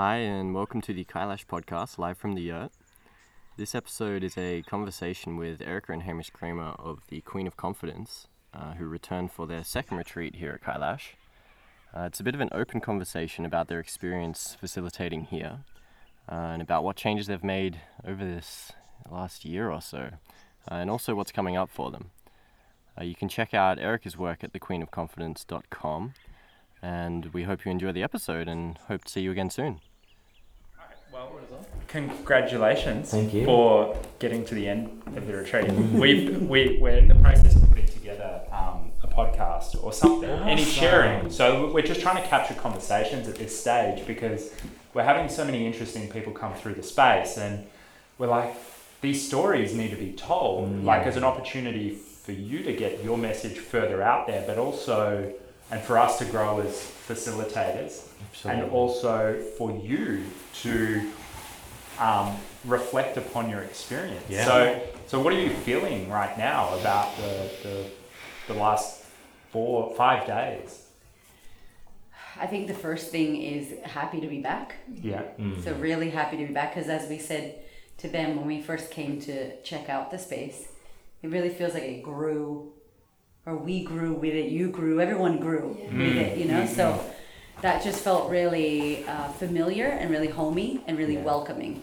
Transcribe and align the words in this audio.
Hi, 0.00 0.18
and 0.18 0.54
welcome 0.54 0.80
to 0.82 0.94
the 0.94 1.02
Kailash 1.02 1.44
podcast, 1.44 1.98
live 1.98 2.18
from 2.18 2.36
the 2.36 2.42
Yurt. 2.42 2.70
This 3.56 3.74
episode 3.74 4.22
is 4.22 4.38
a 4.38 4.62
conversation 4.62 5.36
with 5.36 5.60
Erika 5.60 5.90
and 5.90 6.04
Hamish 6.04 6.30
Cramer 6.30 6.76
of 6.78 7.00
the 7.08 7.20
Queen 7.22 7.48
of 7.48 7.56
Confidence, 7.56 8.28
uh, 8.54 8.74
who 8.74 8.86
returned 8.86 9.32
for 9.32 9.48
their 9.48 9.64
second 9.64 9.96
retreat 9.96 10.36
here 10.36 10.52
at 10.52 10.62
Kailash. 10.62 11.14
Uh, 11.92 12.02
it's 12.02 12.20
a 12.20 12.22
bit 12.22 12.36
of 12.36 12.40
an 12.40 12.48
open 12.52 12.80
conversation 12.80 13.44
about 13.44 13.66
their 13.66 13.80
experience 13.80 14.56
facilitating 14.60 15.24
here 15.24 15.64
uh, 16.30 16.34
and 16.52 16.62
about 16.62 16.84
what 16.84 16.94
changes 16.94 17.26
they've 17.26 17.42
made 17.42 17.80
over 18.06 18.24
this 18.24 18.70
last 19.10 19.44
year 19.44 19.68
or 19.68 19.80
so, 19.80 20.10
uh, 20.70 20.74
and 20.74 20.90
also 20.90 21.16
what's 21.16 21.32
coming 21.32 21.56
up 21.56 21.70
for 21.70 21.90
them. 21.90 22.12
Uh, 22.96 23.02
you 23.02 23.16
can 23.16 23.28
check 23.28 23.52
out 23.52 23.80
Erika's 23.80 24.16
work 24.16 24.44
at 24.44 24.52
thequeenofconfidence.com, 24.52 26.14
and 26.80 27.26
we 27.34 27.42
hope 27.42 27.64
you 27.64 27.72
enjoy 27.72 27.90
the 27.90 28.04
episode 28.04 28.46
and 28.46 28.78
hope 28.86 29.02
to 29.02 29.10
see 29.10 29.22
you 29.22 29.32
again 29.32 29.50
soon. 29.50 29.80
Congratulations 31.88 33.10
Thank 33.10 33.32
you. 33.32 33.44
for 33.46 33.96
getting 34.18 34.44
to 34.44 34.54
the 34.54 34.68
end 34.68 35.02
of 35.16 35.26
the 35.26 35.34
retreat. 35.34 35.70
We've, 35.72 36.42
we, 36.42 36.78
we're 36.80 36.98
in 36.98 37.08
the 37.08 37.14
process 37.16 37.56
of 37.56 37.68
putting 37.70 37.86
together 37.86 38.42
um, 38.52 38.90
a 39.02 39.06
podcast 39.08 39.82
or 39.82 39.92
something, 39.92 40.28
any 40.28 40.64
sharing. 40.64 41.30
So 41.30 41.72
we're 41.72 41.82
just 41.86 42.00
trying 42.00 42.22
to 42.22 42.28
capture 42.28 42.54
conversations 42.54 43.26
at 43.26 43.36
this 43.36 43.58
stage 43.58 44.06
because 44.06 44.52
we're 44.92 45.04
having 45.04 45.28
so 45.30 45.44
many 45.44 45.66
interesting 45.66 46.10
people 46.10 46.32
come 46.32 46.54
through 46.54 46.74
the 46.74 46.82
space 46.82 47.38
and 47.38 47.66
we're 48.18 48.26
like, 48.28 48.54
these 49.00 49.26
stories 49.26 49.74
need 49.74 49.90
to 49.90 49.96
be 49.96 50.12
told, 50.12 50.68
Mm. 50.68 50.84
like 50.84 51.06
as 51.06 51.16
an 51.16 51.24
opportunity 51.24 51.94
for 51.94 52.32
you 52.32 52.62
to 52.64 52.72
get 52.74 53.02
your 53.02 53.16
message 53.16 53.58
further 53.58 54.02
out 54.02 54.26
there, 54.26 54.44
but 54.46 54.58
also, 54.58 55.32
and 55.70 55.80
for 55.80 55.96
us 55.96 56.18
to 56.18 56.24
grow 56.26 56.60
as 56.60 56.72
facilitators 57.08 58.04
and 58.44 58.70
also 58.70 59.40
for 59.56 59.70
you 59.70 60.24
to 60.52 61.10
um, 61.98 62.36
reflect 62.64 63.16
upon 63.16 63.50
your 63.50 63.60
experience. 63.60 64.24
Yeah. 64.28 64.44
So, 64.44 64.82
so 65.06 65.20
what 65.20 65.32
are 65.32 65.40
you 65.40 65.50
feeling 65.50 66.10
right 66.10 66.36
now 66.38 66.78
about 66.78 67.16
the, 67.16 67.50
the, 67.62 67.84
the 68.48 68.54
last 68.54 69.04
four, 69.50 69.94
five 69.94 70.26
days? 70.26 70.84
I 72.40 72.46
think 72.46 72.68
the 72.68 72.74
first 72.74 73.10
thing 73.10 73.36
is 73.36 73.74
happy 73.84 74.20
to 74.20 74.26
be 74.28 74.40
back. 74.40 74.76
Yeah. 75.02 75.22
Mm. 75.38 75.62
So 75.64 75.74
really 75.74 76.10
happy 76.10 76.36
to 76.36 76.46
be 76.46 76.52
back 76.52 76.74
because 76.74 76.88
as 76.88 77.08
we 77.08 77.18
said 77.18 77.56
to 77.98 78.08
them 78.08 78.36
when 78.36 78.46
we 78.46 78.62
first 78.62 78.90
came 78.90 79.20
to 79.22 79.60
check 79.62 79.88
out 79.88 80.10
the 80.10 80.18
space, 80.18 80.68
it 81.22 81.30
really 81.30 81.48
feels 81.48 81.74
like 81.74 81.82
it 81.82 82.02
grew, 82.02 82.72
or 83.44 83.56
we 83.56 83.82
grew 83.82 84.12
with 84.12 84.34
it. 84.34 84.52
You 84.52 84.70
grew, 84.70 85.00
everyone 85.00 85.38
grew 85.38 85.76
with 85.90 86.16
it. 86.16 86.38
You 86.38 86.44
know, 86.44 86.64
so 86.66 87.04
that 87.62 87.82
just 87.82 88.02
felt 88.04 88.30
really 88.30 89.04
uh, 89.06 89.28
familiar 89.28 89.86
and 89.86 90.10
really 90.10 90.28
homey 90.28 90.80
and 90.86 90.96
really 90.98 91.14
Yeah. 91.14 91.22
welcoming. 91.24 91.82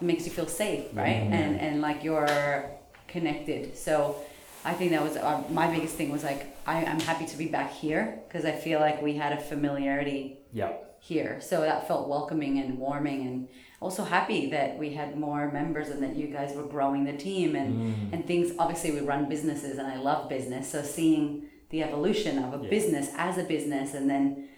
It 0.00 0.02
makes 0.04 0.24
you 0.26 0.32
feel 0.32 0.46
safe, 0.46 0.84
right? 0.92 1.22
Yeah. 1.22 1.36
And 1.38 1.60
and 1.60 1.80
like 1.80 2.02
you're 2.04 2.64
connected. 3.08 3.76
So 3.76 4.16
I 4.64 4.72
think 4.74 4.90
that 4.92 5.02
was 5.02 5.16
uh, 5.16 5.42
my 5.50 5.66
biggest 5.74 5.94
thing 5.96 6.10
was 6.10 6.24
like 6.24 6.46
I, 6.66 6.84
I'm 6.84 7.00
happy 7.00 7.26
to 7.26 7.36
be 7.36 7.46
back 7.48 7.72
here 7.72 8.18
because 8.28 8.44
I 8.44 8.52
feel 8.52 8.80
like 8.80 9.02
we 9.02 9.14
had 9.14 9.32
a 9.32 9.40
familiarity 9.40 10.38
Yep. 10.52 10.98
here. 11.00 11.40
So 11.40 11.60
that 11.62 11.88
felt 11.88 12.08
welcoming 12.08 12.58
and 12.58 12.78
warming 12.78 13.20
and 13.26 13.48
also 13.80 14.04
happy 14.04 14.50
that 14.50 14.78
we 14.78 14.92
had 14.94 15.18
more 15.18 15.50
members 15.50 15.88
and 15.88 16.00
that 16.04 16.14
you 16.14 16.26
guys 16.28 16.54
were 16.54 16.62
growing 16.76 17.04
the 17.04 17.12
team 17.28 17.56
and, 17.56 17.70
Mm. 17.74 18.12
and 18.12 18.26
things 18.26 18.52
obviously 18.58 18.90
we 18.92 19.00
run 19.00 19.28
businesses 19.28 19.78
and 19.78 19.86
I 19.88 19.96
love 19.96 20.28
business. 20.28 20.70
So 20.70 20.82
seeing 20.82 21.46
the 21.70 21.82
evolution 21.82 22.38
of 22.44 22.54
a 22.54 22.62
Yeah. 22.62 22.70
business 22.70 23.06
as 23.16 23.38
a 23.38 23.44
business 23.44 23.94
and 23.94 24.08
then 24.08 24.48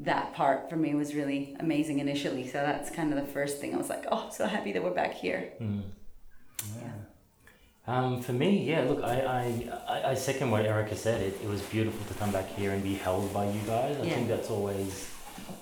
that 0.00 0.34
part 0.34 0.68
for 0.68 0.76
me 0.76 0.94
was 0.94 1.14
really 1.14 1.56
amazing 1.60 1.98
initially. 2.00 2.46
So 2.46 2.58
that's 2.58 2.90
kind 2.90 3.12
of 3.12 3.18
the 3.24 3.32
first 3.32 3.58
thing. 3.60 3.74
I 3.74 3.78
was 3.78 3.88
like, 3.88 4.04
oh, 4.12 4.28
so 4.30 4.46
happy 4.46 4.72
that 4.72 4.82
we're 4.84 4.90
back 4.90 5.14
here. 5.14 5.52
Mm. 5.60 5.82
Yeah. 6.80 6.88
Um, 7.88 8.20
for 8.20 8.32
me, 8.32 8.64
yeah, 8.64 8.82
look, 8.82 9.02
I, 9.02 9.20
I, 9.20 9.68
I, 9.88 10.10
I 10.10 10.14
second 10.14 10.50
what 10.50 10.66
Erika 10.66 10.96
said. 10.96 11.20
It, 11.22 11.40
it 11.42 11.48
was 11.48 11.62
beautiful 11.62 12.04
to 12.06 12.14
come 12.14 12.32
back 12.32 12.48
here 12.48 12.72
and 12.72 12.82
be 12.82 12.94
held 12.94 13.32
by 13.32 13.46
you 13.48 13.60
guys. 13.66 13.96
I 13.98 14.02
Yeah. 14.02 14.14
think 14.14 14.28
that's 14.28 14.50
always 14.50 15.08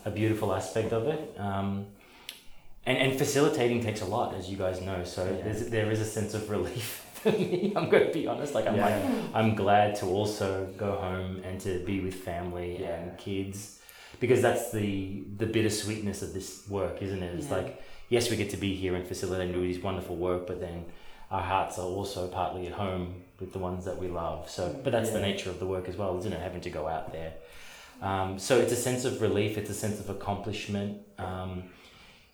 a 0.04 0.10
beautiful 0.10 0.52
aspect 0.54 0.92
of 0.92 1.06
it. 1.06 1.34
Um, 1.38 1.86
and, 2.86 2.96
and 2.98 3.18
facilitating 3.18 3.82
takes 3.82 4.00
a 4.00 4.06
lot, 4.06 4.34
as 4.34 4.48
you 4.50 4.56
guys 4.56 4.80
know. 4.80 5.04
So 5.04 5.24
Yeah. 5.24 5.44
there's, 5.44 5.68
there 5.68 5.90
is 5.92 6.00
a 6.00 6.04
sense 6.04 6.32
of 6.34 6.48
relief 6.50 7.04
for 7.14 7.30
me. 7.32 7.72
I'm 7.76 7.88
going 7.90 8.06
to 8.06 8.12
be 8.12 8.26
honest. 8.26 8.54
Like, 8.54 8.66
I'm 8.66 8.76
Yeah. 8.76 8.86
like, 8.86 9.24
I'm 9.34 9.54
glad 9.54 9.94
to 9.96 10.06
also 10.06 10.66
go 10.78 10.92
home 10.96 11.42
and 11.44 11.60
to 11.60 11.84
be 11.84 12.00
with 12.00 12.14
family 12.14 12.78
Yeah. 12.80 12.94
and 13.00 13.18
kids 13.18 13.80
because 14.20 14.40
that's 14.42 14.70
the 14.72 15.22
the 15.36 15.46
bittersweetness 15.46 16.22
of 16.22 16.32
this 16.34 16.66
work, 16.68 17.02
isn't 17.02 17.22
it? 17.22 17.34
It's 17.36 17.48
Yeah. 17.50 17.56
like 17.56 17.82
yes, 18.08 18.30
we 18.30 18.36
get 18.36 18.50
to 18.50 18.56
be 18.56 18.74
here 18.74 18.94
and 18.94 19.06
facilitate 19.06 19.46
and 19.46 19.54
do 19.54 19.72
this 19.72 19.82
wonderful 19.82 20.16
work, 20.16 20.46
but 20.46 20.60
then 20.60 20.84
our 21.30 21.42
hearts 21.42 21.78
are 21.78 21.86
also 21.86 22.28
partly 22.28 22.66
at 22.66 22.72
home 22.74 23.22
with 23.40 23.52
the 23.52 23.58
ones 23.58 23.84
that 23.86 23.98
we 23.98 24.08
love. 24.08 24.48
So, 24.48 24.74
but 24.84 24.92
that's 24.92 25.10
the 25.10 25.20
nature 25.20 25.50
of 25.50 25.58
the 25.58 25.66
work 25.66 25.88
as 25.88 25.96
well, 25.96 26.16
isn't 26.18 26.32
it? 26.32 26.40
Having 26.40 26.60
to 26.62 26.70
go 26.70 26.86
out 26.86 27.12
there. 27.12 27.32
Um, 28.02 28.38
so 28.38 28.58
it's 28.60 28.72
a 28.72 28.76
sense 28.76 29.04
of 29.04 29.20
relief. 29.22 29.56
It's 29.58 29.70
a 29.70 29.74
sense 29.74 29.98
of 30.00 30.10
accomplishment. 30.10 30.98
Um, 31.18 31.64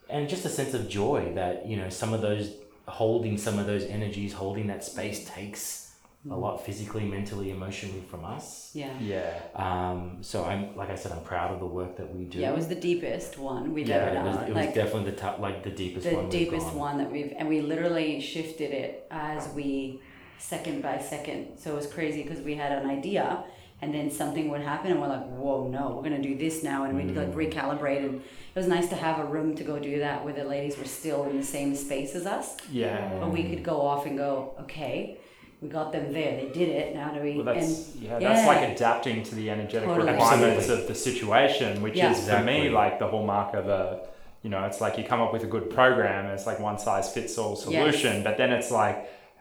and 0.09 0.29
just 0.29 0.45
a 0.45 0.49
sense 0.49 0.75
of 0.75 0.89
joy 0.89 1.33
that 1.35 1.67
you 1.67 1.77
know 1.77 1.89
some 1.89 2.13
of 2.13 2.21
those 2.21 2.53
holding 2.89 3.39
some 3.39 3.59
of 3.59 3.67
those 3.67 3.85
energies 3.85 4.33
holding 4.33 4.67
that 4.67 4.85
space 4.85 5.25
takes 5.31 5.90
a 6.29 6.37
lot 6.37 6.63
physically 6.67 7.05
mentally 7.07 7.51
emotionally 7.51 8.03
from 8.11 8.27
us 8.27 8.73
Yeah. 8.75 8.93
Yeah. 9.01 9.41
um, 9.55 10.19
so 10.21 10.45
i'm 10.45 10.77
like 10.77 10.91
i 10.91 10.95
said 10.95 11.13
i'm 11.13 11.23
proud 11.25 11.51
of 11.55 11.61
the 11.61 11.67
work 11.67 11.97
that 11.97 12.15
we 12.15 12.25
do 12.25 12.41
Yeah, 12.41 12.51
it 12.51 12.57
was 12.57 12.69
the 12.69 12.75
deepest 12.75 13.39
one 13.39 13.73
we've 13.73 13.89
Yeah, 13.89 13.97
ever 13.97 14.11
it 14.11 14.15
done. 14.15 14.27
was, 14.27 14.37
it 14.37 14.47
was 14.49 14.57
like, 14.67 14.75
definitely 14.75 15.11
the 15.13 15.17
top 15.17 15.39
like 15.39 15.63
the 15.65 15.71
deepest 15.71 16.07
the 16.07 16.15
one 16.15 16.25
we've 16.25 16.33
deepest 16.33 16.67
gone. 16.67 16.77
one 16.77 16.99
that 16.99 17.11
we've 17.11 17.33
and 17.39 17.49
we 17.49 17.63
literally 17.63 18.21
shifted 18.21 18.71
it 18.71 19.07
as 19.11 19.49
we 19.55 20.03
second 20.39 20.83
by 20.83 20.99
second 20.99 21.59
so 21.59 21.73
it 21.73 21.77
was 21.77 21.87
crazy 21.87 22.23
because 22.23 22.41
we 22.43 22.55
had 22.55 22.71
an 22.73 22.91
idea 22.91 23.43
and 23.81 23.95
then 23.95 24.11
something 24.11 24.51
would 24.51 24.61
happen 24.61 24.91
and 24.93 25.01
we're 25.01 25.09
like 25.09 25.27
whoa 25.27 25.69
no 25.69 25.95
we're 25.97 26.03
gonna 26.03 26.21
do 26.21 26.37
this 26.37 26.63
now 26.63 26.85
and 26.85 26.95
we'd 26.99 27.17
like 27.17 27.33
Mm. 27.33 27.51
recalibrate 27.51 28.05
and 28.05 28.17
it 28.17 28.59
was 28.59 28.67
nice 28.69 28.89
to 28.89 28.95
have 28.95 29.21
a 29.21 29.25
room 29.25 29.55
to 29.57 29.65
go 29.65 29.79
do 29.79 30.01
that 30.01 30.23
where 30.23 30.35
the 30.35 30.45
ladies 30.45 30.77
were 30.77 30.85
still 30.85 31.25
in 31.31 31.39
the 31.39 31.47
same 31.47 31.75
space 31.75 32.15
as 32.15 32.27
us 32.27 32.59
Yeah. 32.71 33.09
but 33.21 33.31
we 33.33 33.45
could 33.45 33.63
go 33.63 33.81
off 33.81 34.05
and 34.05 34.19
go 34.19 34.53
okay 34.65 35.17
we 35.60 35.69
got 35.69 35.93
them 35.93 36.12
there 36.12 36.37
they 36.41 36.48
did 36.53 36.69
it 36.71 36.94
now 36.94 37.10
do 37.10 37.21
we 37.21 37.37
Well, 37.37 37.44
that's 37.44 37.93
and 37.94 38.03
yeah, 38.03 38.19
that's 38.19 38.47
like 38.47 38.62
adapting 38.75 39.22
to 39.25 39.34
the 39.34 39.50
energetic 39.50 39.88
Totally. 39.88 40.10
requirements 40.12 40.59
Absolutely. 40.65 40.82
of 40.82 40.88
the 40.88 40.94
situation, 40.94 41.82
which 41.82 41.97
Yeah. 41.97 42.12
is 42.12 42.28
for 42.28 42.43
me 42.43 42.71
like 42.71 42.98
the 42.98 43.06
hallmark 43.09 43.54
of 43.54 43.69
a, 43.69 44.09
you 44.43 44.48
know, 44.50 44.65
it's 44.65 44.81
like 44.81 44.97
you 44.97 45.04
come 45.04 45.21
up 45.21 45.32
with 45.34 45.44
a 45.44 45.47
good 45.47 45.69
program, 45.69 46.25
and 46.26 46.32
it's 46.34 46.47
like 46.47 46.59
one 46.60 46.78
size 46.78 47.12
fits 47.12 47.37
all 47.37 47.56
solution, 47.56 48.22
but 48.22 48.38
then 48.38 48.50
it's 48.53 48.71
like 48.71 48.97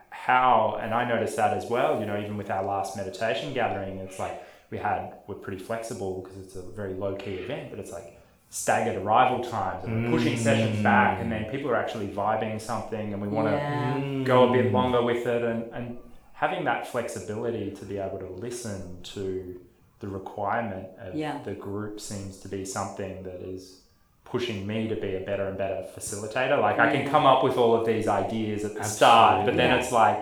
how, 0.09 0.77
and 0.81 0.93
I 0.93 1.07
noticed 1.07 1.37
that 1.37 1.55
as 1.55 1.65
well. 1.67 1.99
You 2.01 2.05
know, 2.05 2.19
even 2.19 2.35
with 2.35 2.49
our 2.51 2.63
last 2.63 2.97
meditation 2.97 3.53
gathering, 3.53 3.97
it's 3.99 4.19
like 4.19 4.43
we 4.71 4.77
had 4.77 5.13
we're 5.27 5.35
pretty 5.35 5.59
flexible 5.63 6.21
because 6.21 6.37
it's 6.43 6.55
a 6.57 6.61
very 6.61 6.93
low 6.95 7.15
key 7.15 7.35
event, 7.35 7.69
but 7.71 7.79
it's 7.79 7.91
like 7.93 8.19
staggered 8.49 8.97
arrival 9.01 9.39
times 9.43 9.85
and 9.85 10.03
we're 10.11 10.17
pushing 10.17 10.35
sessions 10.37 10.81
back, 10.83 11.21
and 11.21 11.31
then 11.31 11.45
people 11.45 11.69
are 11.71 11.75
actually 11.77 12.07
vibing 12.07 12.59
something, 12.59 13.13
and 13.13 13.21
we 13.21 13.27
want 13.29 13.47
to 13.47 13.53
yeah 13.53 13.93
Mm. 13.99 14.25
go 14.25 14.49
a 14.49 14.51
bit 14.51 14.71
longer 14.73 15.01
with 15.01 15.25
it 15.25 15.43
and, 15.43 15.63
and 15.73 15.97
having 16.39 16.63
that 16.63 16.87
flexibility 16.87 17.69
to 17.71 17.83
be 17.85 17.97
able 17.97 18.17
to 18.17 18.27
listen 18.47 18.97
to 19.03 19.59
the 19.99 20.07
requirement 20.07 20.87
of 21.05 21.13
Yeah. 21.13 21.39
the 21.43 21.53
group 21.53 21.99
seems 21.99 22.37
to 22.43 22.47
be 22.47 22.63
something 22.63 23.23
that 23.23 23.41
is 23.41 23.81
pushing 24.23 24.65
me 24.65 24.87
to 24.87 24.95
be 24.95 25.15
a 25.15 25.19
better 25.19 25.47
and 25.49 25.57
better 25.57 25.81
facilitator 25.97 26.57
like 26.61 26.77
i 26.79 26.87
can 26.95 27.09
come 27.09 27.25
up 27.25 27.43
with 27.43 27.57
all 27.57 27.73
of 27.75 27.83
these 27.85 28.07
ideas 28.07 28.63
at 28.63 28.73
the 28.75 28.83
start 28.83 29.45
but 29.45 29.55
then 29.57 29.69
Yeah. 29.71 29.79
it's 29.79 29.91
like. 29.91 30.19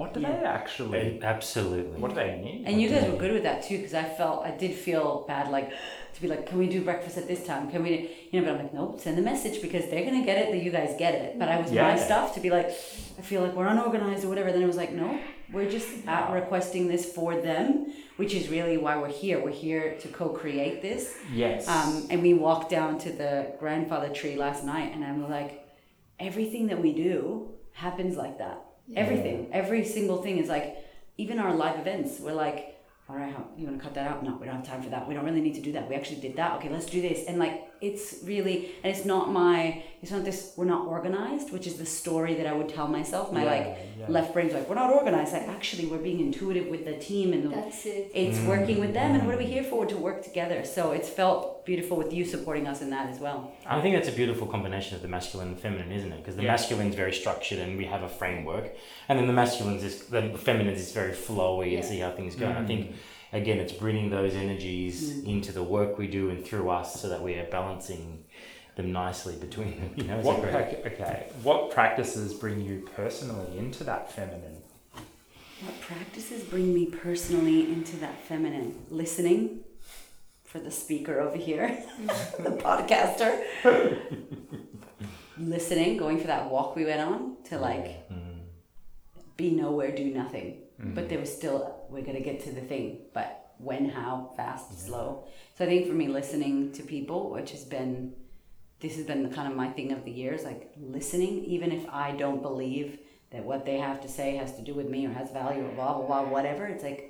What 0.00 0.10
do 0.14 0.20
Yeah. 0.20 0.30
they 0.32 0.44
actually 0.60 0.98
Eh, 0.98 1.32
absolutely 1.34 1.96
what 2.02 2.10
do 2.12 2.16
they 2.22 2.32
need 2.46 2.58
And 2.66 2.74
you 2.82 2.86
guys 2.92 3.04
were 3.10 3.20
good 3.24 3.32
with 3.36 3.44
that 3.48 3.58
too, 3.66 3.76
because 3.78 3.96
I 4.04 4.06
felt 4.20 4.38
I 4.50 4.52
did 4.62 4.72
feel 4.88 5.06
bad, 5.32 5.44
like 5.58 5.68
to 6.14 6.18
be 6.24 6.28
like, 6.34 6.44
can 6.48 6.56
we 6.62 6.68
do 6.76 6.80
breakfast 6.88 7.16
at 7.22 7.26
this 7.32 7.42
time? 7.50 7.62
Can 7.72 7.80
we, 7.86 7.92
you 8.30 8.34
know? 8.36 8.42
But 8.46 8.52
I'm 8.54 8.60
like, 8.64 8.74
nope, 8.78 8.92
send 9.04 9.14
the 9.20 9.26
message 9.32 9.56
because 9.66 9.84
they're 9.90 10.06
gonna 10.08 10.26
get 10.30 10.36
it 10.42 10.46
that 10.52 10.60
you 10.66 10.72
guys 10.78 10.90
get 11.04 11.12
it. 11.24 11.30
But 11.40 11.46
I 11.54 11.56
was 11.62 11.70
my 11.88 11.96
stuff 12.08 12.26
to 12.36 12.40
be 12.46 12.50
like, 12.58 12.68
I 13.20 13.22
feel 13.30 13.40
like 13.44 13.54
we're 13.58 13.70
unorganized 13.76 14.22
or 14.24 14.28
whatever. 14.32 14.50
Then 14.54 14.62
it 14.66 14.70
was 14.74 14.80
like, 14.84 14.92
no, 15.02 15.08
we're 15.54 15.70
just 15.78 15.90
at 16.16 16.24
requesting 16.40 16.84
this 16.94 17.04
for 17.16 17.30
them, 17.48 17.66
which 18.20 18.32
is 18.38 18.44
really 18.56 18.76
why 18.84 18.94
we're 19.02 19.16
here. 19.24 19.36
We're 19.46 19.60
here 19.68 19.84
to 20.02 20.06
co-create 20.20 20.76
this. 20.88 21.02
yes 21.44 21.68
Um, 21.76 21.92
and 22.10 22.18
we 22.26 22.32
walked 22.46 22.70
down 22.78 22.92
to 23.04 23.10
the 23.22 23.32
grandfather 23.62 24.10
tree 24.20 24.36
last 24.46 24.60
night, 24.74 24.88
and 24.94 25.02
I'm 25.08 25.22
like, 25.38 25.52
everything 26.28 26.64
that 26.70 26.80
we 26.86 26.90
do 27.06 27.14
happens 27.84 28.14
like 28.24 28.36
that. 28.44 28.58
Everything, 28.96 29.48
every 29.52 29.84
single 29.84 30.22
thing 30.22 30.38
is 30.38 30.48
like, 30.48 30.76
even 31.16 31.38
our 31.38 31.54
live 31.54 31.78
events, 31.78 32.20
we're 32.20 32.32
like, 32.32 32.76
all 33.08 33.16
right, 33.16 33.32
how, 33.32 33.44
you 33.56 33.66
want 33.66 33.78
to 33.78 33.84
cut 33.84 33.94
that 33.94 34.06
out? 34.06 34.22
No, 34.22 34.36
we 34.36 34.46
don't 34.46 34.56
have 34.56 34.66
time 34.66 34.82
for 34.82 34.90
that. 34.90 35.06
We 35.06 35.14
don't 35.14 35.24
really 35.24 35.40
need 35.40 35.54
to 35.54 35.60
do 35.60 35.72
that. 35.72 35.88
We 35.88 35.94
actually 35.94 36.20
did 36.20 36.36
that. 36.36 36.56
Okay, 36.56 36.68
let's 36.68 36.86
do 36.86 37.00
this. 37.00 37.26
And 37.26 37.38
like, 37.38 37.69
it's 37.80 38.16
really, 38.24 38.72
and 38.82 38.94
it's 38.94 39.04
not 39.06 39.30
my, 39.32 39.82
it's 40.02 40.10
not 40.10 40.24
this, 40.24 40.52
we're 40.56 40.64
not 40.66 40.86
organized, 40.86 41.50
which 41.52 41.66
is 41.66 41.76
the 41.76 41.86
story 41.86 42.34
that 42.34 42.46
I 42.46 42.52
would 42.52 42.68
tell 42.68 42.86
myself. 42.88 43.32
My 43.32 43.44
Yeah, 43.44 43.50
like, 43.50 43.78
yeah. 43.98 44.06
left 44.08 44.32
brain's 44.34 44.52
like, 44.52 44.68
we're 44.68 44.74
not 44.74 44.90
organized. 44.92 45.32
Like, 45.32 45.48
actually, 45.48 45.86
we're 45.86 45.98
being 45.98 46.20
intuitive 46.20 46.66
with 46.68 46.84
the 46.84 46.96
team 46.98 47.32
and 47.32 47.44
the, 47.44 47.48
That's 47.48 47.86
it. 47.86 48.10
it's 48.14 48.38
working 48.40 48.80
with 48.80 48.92
them 48.92 49.14
and 49.14 49.24
what 49.26 49.34
are 49.34 49.38
we 49.38 49.46
here 49.46 49.64
for 49.64 49.86
to 49.86 49.96
work 49.96 50.22
together 50.22 50.64
so 50.64 50.92
it's 50.92 51.08
felt 51.08 51.64
beautiful 51.64 51.96
with 51.96 52.12
you 52.12 52.24
supporting 52.24 52.66
us 52.66 52.82
in 52.82 52.90
that 52.90 53.08
as 53.10 53.18
well. 53.18 53.52
I 53.66 53.80
think 53.80 53.94
that's 53.96 54.08
a 54.08 54.12
beautiful 54.12 54.46
combination 54.46 54.96
of 54.96 55.02
the 55.02 55.08
masculine 55.08 55.48
and 55.48 55.58
feminine, 55.58 55.92
isn't 55.92 56.12
it? 56.12 56.18
Because 56.18 56.36
the 56.36 56.42
Yeah. 56.42 56.52
masculine's 56.52 56.94
very 56.94 57.12
structured 57.12 57.58
and 57.60 57.78
we 57.78 57.84
have 57.86 58.02
a 58.02 58.08
framework, 58.08 58.70
and 59.08 59.18
then 59.18 59.26
the 59.26 59.32
masculine's 59.32 59.84
is 59.84 60.06
the 60.06 60.22
feminine 60.36 60.74
is 60.74 60.92
very 60.92 61.12
flowy 61.12 61.74
and 61.76 61.84
see 61.84 61.98
how 61.98 62.10
things 62.10 62.34
go. 62.36 62.46
And 62.46 62.58
I 62.58 62.62
Mm. 62.62 62.66
think 62.66 62.92
again, 63.32 63.58
it's 63.58 63.72
bringing 63.72 64.10
those 64.10 64.34
energies 64.34 65.12
Mm. 65.12 65.26
into 65.28 65.52
the 65.52 65.62
work 65.62 65.98
we 65.98 66.06
do 66.06 66.30
and 66.30 66.44
through 66.44 66.68
us, 66.70 67.00
so 67.00 67.08
that 67.08 67.22
we 67.22 67.34
are 67.34 67.44
balancing 67.50 68.24
them 68.76 68.92
nicely 68.92 69.36
between 69.36 69.80
them. 69.80 69.90
You 69.96 70.04
know, 70.04 70.18
What, 70.18 70.38
a 70.44 70.48
okay, 70.48 70.82
okay, 70.86 71.26
what 71.42 71.70
practices 71.70 72.34
bring 72.34 72.60
you 72.60 72.88
personally 72.96 73.58
into 73.58 73.84
that 73.84 74.12
feminine? 74.12 74.58
What 75.62 75.78
practices 75.82 76.42
bring 76.44 76.72
me 76.72 76.86
personally 76.86 77.70
into 77.72 77.96
that 77.98 78.24
feminine? 78.24 78.74
Listening 78.90 79.60
for 80.44 80.58
the 80.58 80.70
speaker 80.70 81.20
over 81.20 81.36
here, 81.36 81.82
the 82.38 82.50
podcaster. 82.50 83.44
Listening, 85.38 85.96
going 85.96 86.18
for 86.20 86.26
that 86.26 86.50
walk 86.50 86.76
we 86.76 86.84
went 86.84 87.00
on 87.00 87.36
to 87.44 87.58
like 87.58 88.08
Mm. 88.10 88.40
be 89.36 89.50
nowhere, 89.50 89.90
do 89.94 90.04
nothing. 90.06 90.58
Mm. 90.80 90.94
But 90.94 91.08
there 91.08 91.18
was 91.18 91.34
still, 91.34 91.84
we're 91.90 92.02
going 92.02 92.16
to 92.16 92.22
get 92.22 92.42
to 92.44 92.52
the 92.52 92.60
thing. 92.60 93.02
But 93.12 93.54
when, 93.58 93.88
how, 93.90 94.32
fast, 94.36 94.86
slow. 94.86 95.24
So 95.56 95.64
I 95.64 95.68
think 95.68 95.86
for 95.86 95.92
me, 95.92 96.08
listening 96.08 96.72
to 96.72 96.82
people, 96.82 97.30
which 97.30 97.50
has 97.52 97.64
been, 97.64 98.14
this 98.80 98.96
has 98.96 99.04
been 99.04 99.30
kind 99.32 99.48
of 99.50 99.56
my 99.56 99.68
thing 99.68 99.92
of 99.92 100.04
the 100.04 100.10
years, 100.10 100.44
like 100.44 100.72
listening, 100.80 101.44
even 101.44 101.70
if 101.70 101.86
I 101.90 102.12
don't 102.12 102.40
believe 102.40 102.98
that 103.30 103.44
what 103.44 103.66
they 103.66 103.76
have 103.78 104.00
to 104.02 104.08
say 104.08 104.36
has 104.36 104.56
to 104.56 104.62
do 104.62 104.74
with 104.74 104.88
me 104.88 105.06
or 105.06 105.12
has 105.12 105.30
value 105.30 105.64
or 105.64 105.72
blah, 105.72 105.98
blah, 105.98 106.06
blah, 106.06 106.22
whatever. 106.24 106.66
It's 106.66 106.82
like, 106.82 107.06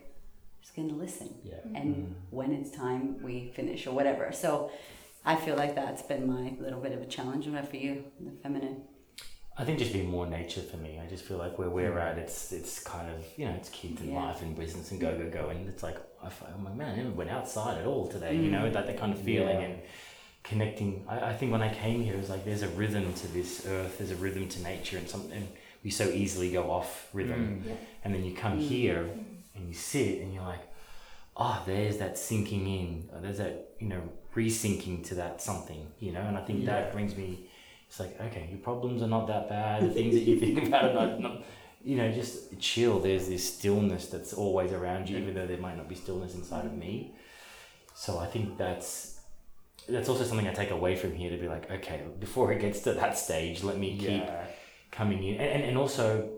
just 0.61 0.77
going 0.77 0.89
to 0.91 0.95
listen. 0.95 1.35
Yeah. 1.43 1.55
And 1.75 2.15
when 2.31 2.53
it's 2.53 2.71
time, 2.71 3.23
we 3.23 3.51
finish 3.55 3.87
or 3.87 3.93
whatever. 3.93 4.31
So 4.33 4.71
I 5.25 5.37
feel 5.37 5.57
like 5.57 5.75
that's 5.75 6.03
been 6.03 6.27
my 6.27 6.55
little 6.61 6.81
bit 6.81 6.93
of 6.93 7.01
a 7.01 7.07
challenge. 7.07 7.47
What 7.47 7.69
for 7.69 7.77
you, 7.77 8.05
the 8.21 8.33
feminine? 8.43 8.83
I 9.59 9.65
think 9.65 9.79
just 9.79 9.93
be 9.93 10.03
more 10.03 10.27
nature 10.27 10.63
for 10.63 10.79
me. 10.79 10.99
I 11.05 11.07
just 11.07 11.25
feel 11.25 11.37
like 11.37 11.59
where 11.59 11.69
we're 11.69 11.99
at, 11.99 12.15
hmm. 12.15 12.21
it's 12.21 12.53
it's 12.53 12.79
kind 12.83 13.11
of 13.11 13.25
you 13.37 13.47
know 13.47 13.53
it's 13.53 13.69
kids 13.71 14.01
and 14.01 14.13
Yeah. 14.13 14.25
life 14.25 14.43
and 14.43 14.57
business 14.57 14.91
and 14.91 15.01
go 15.01 15.17
go 15.17 15.29
go, 15.29 15.49
and 15.51 15.69
it's 15.69 15.83
like 15.83 15.97
I'm 16.23 16.31
oh 16.31 16.65
like 16.65 16.75
man, 16.77 16.93
I 16.93 16.97
never 16.97 17.11
went 17.11 17.31
outside 17.31 17.79
at 17.79 17.87
all 17.87 18.09
today. 18.09 18.35
You 18.37 18.51
know 18.51 18.67
hmm. 18.67 18.73
that 18.73 18.87
that 18.87 18.99
kind 18.99 19.13
of 19.13 19.21
feeling 19.21 19.61
Yeah. 19.61 19.67
and 19.67 19.83
connecting. 20.43 21.05
I, 21.09 21.31
I 21.31 21.35
think 21.35 21.53
when 21.53 21.63
I 21.63 21.73
came 21.75 22.03
here, 22.03 22.15
it 22.15 22.21
was 22.21 22.31
like 22.31 22.45
there's 22.45 22.63
a 22.63 22.69
rhythm 22.69 23.13
to 23.13 23.27
this 23.29 23.67
earth, 23.67 23.99
there's 23.99 24.11
a 24.13 24.17
rhythm 24.17 24.49
to 24.49 24.63
nature, 24.63 24.97
and 24.99 25.09
something 25.09 25.49
we 25.85 25.91
so 25.91 26.05
easily 26.09 26.51
go 26.53 26.71
off 26.71 27.09
rhythm, 27.13 27.65
Mm. 27.67 27.77
and 28.05 28.15
then 28.15 28.25
you 28.25 28.35
come 28.35 28.53
hmm. 28.59 28.65
here 28.75 29.11
and 29.55 29.69
you 29.69 29.75
sit 29.75 30.21
and 30.21 30.33
you're 30.33 30.43
like, 30.45 30.61
oh, 31.37 31.63
there's 31.67 31.99
that 31.99 32.19
sinking 32.19 32.67
in, 32.67 33.09
there's 33.23 33.39
that 33.39 33.73
you 33.79 33.89
know 33.89 34.03
resinking 34.35 35.05
to 35.09 35.15
that 35.17 35.43
something, 35.43 35.87
you 35.99 36.13
know, 36.13 36.21
and 36.21 36.37
I 36.39 36.43
think 36.43 36.65
that 36.67 36.93
brings 36.93 37.17
me. 37.17 37.47
It's 37.91 37.99
like 37.99 38.21
okay, 38.21 38.47
your 38.49 38.61
problems 38.61 39.03
are 39.03 39.09
not 39.09 39.27
that 39.27 39.49
bad. 39.49 39.83
The 39.83 39.91
things 39.91 40.15
that 40.15 40.21
you 40.23 40.39
think 40.39 40.63
about 40.69 40.85
are 40.85 40.95
not, 40.95 41.21
not 41.21 41.43
you 41.83 41.97
know, 41.97 42.13
just 42.13 42.57
chill. 42.61 43.01
There's 43.01 43.27
this 43.29 43.55
stillness 43.55 44.07
that's 44.07 44.33
always 44.33 44.71
around 44.71 45.09
you, 45.11 45.19
even 45.19 45.35
though 45.35 45.47
there 45.49 45.59
might 45.59 45.77
not 45.77 45.89
be 45.89 45.97
stillness 45.97 46.37
inside 46.37 46.67
of 46.67 46.73
me. 46.77 47.17
So 47.95 48.19
I 48.21 48.27
think 48.27 48.57
that's 48.57 49.19
that's 49.89 50.09
also 50.09 50.23
something 50.23 50.47
I 50.47 50.53
take 50.53 50.71
away 50.71 50.95
from 50.95 51.13
here 51.17 51.31
to 51.31 51.37
be 51.37 51.49
like, 51.49 51.69
okay, 51.69 52.03
before 52.21 52.53
it 52.53 52.61
gets 52.61 52.79
to 52.83 52.93
that 52.93 53.19
stage, 53.19 53.65
let 53.65 53.77
me 53.77 53.99
keep 53.99 54.09
Yeah. 54.23 54.45
coming 54.93 55.25
in, 55.25 55.35
and, 55.41 55.51
and, 55.51 55.65
and 55.65 55.77
also 55.77 56.29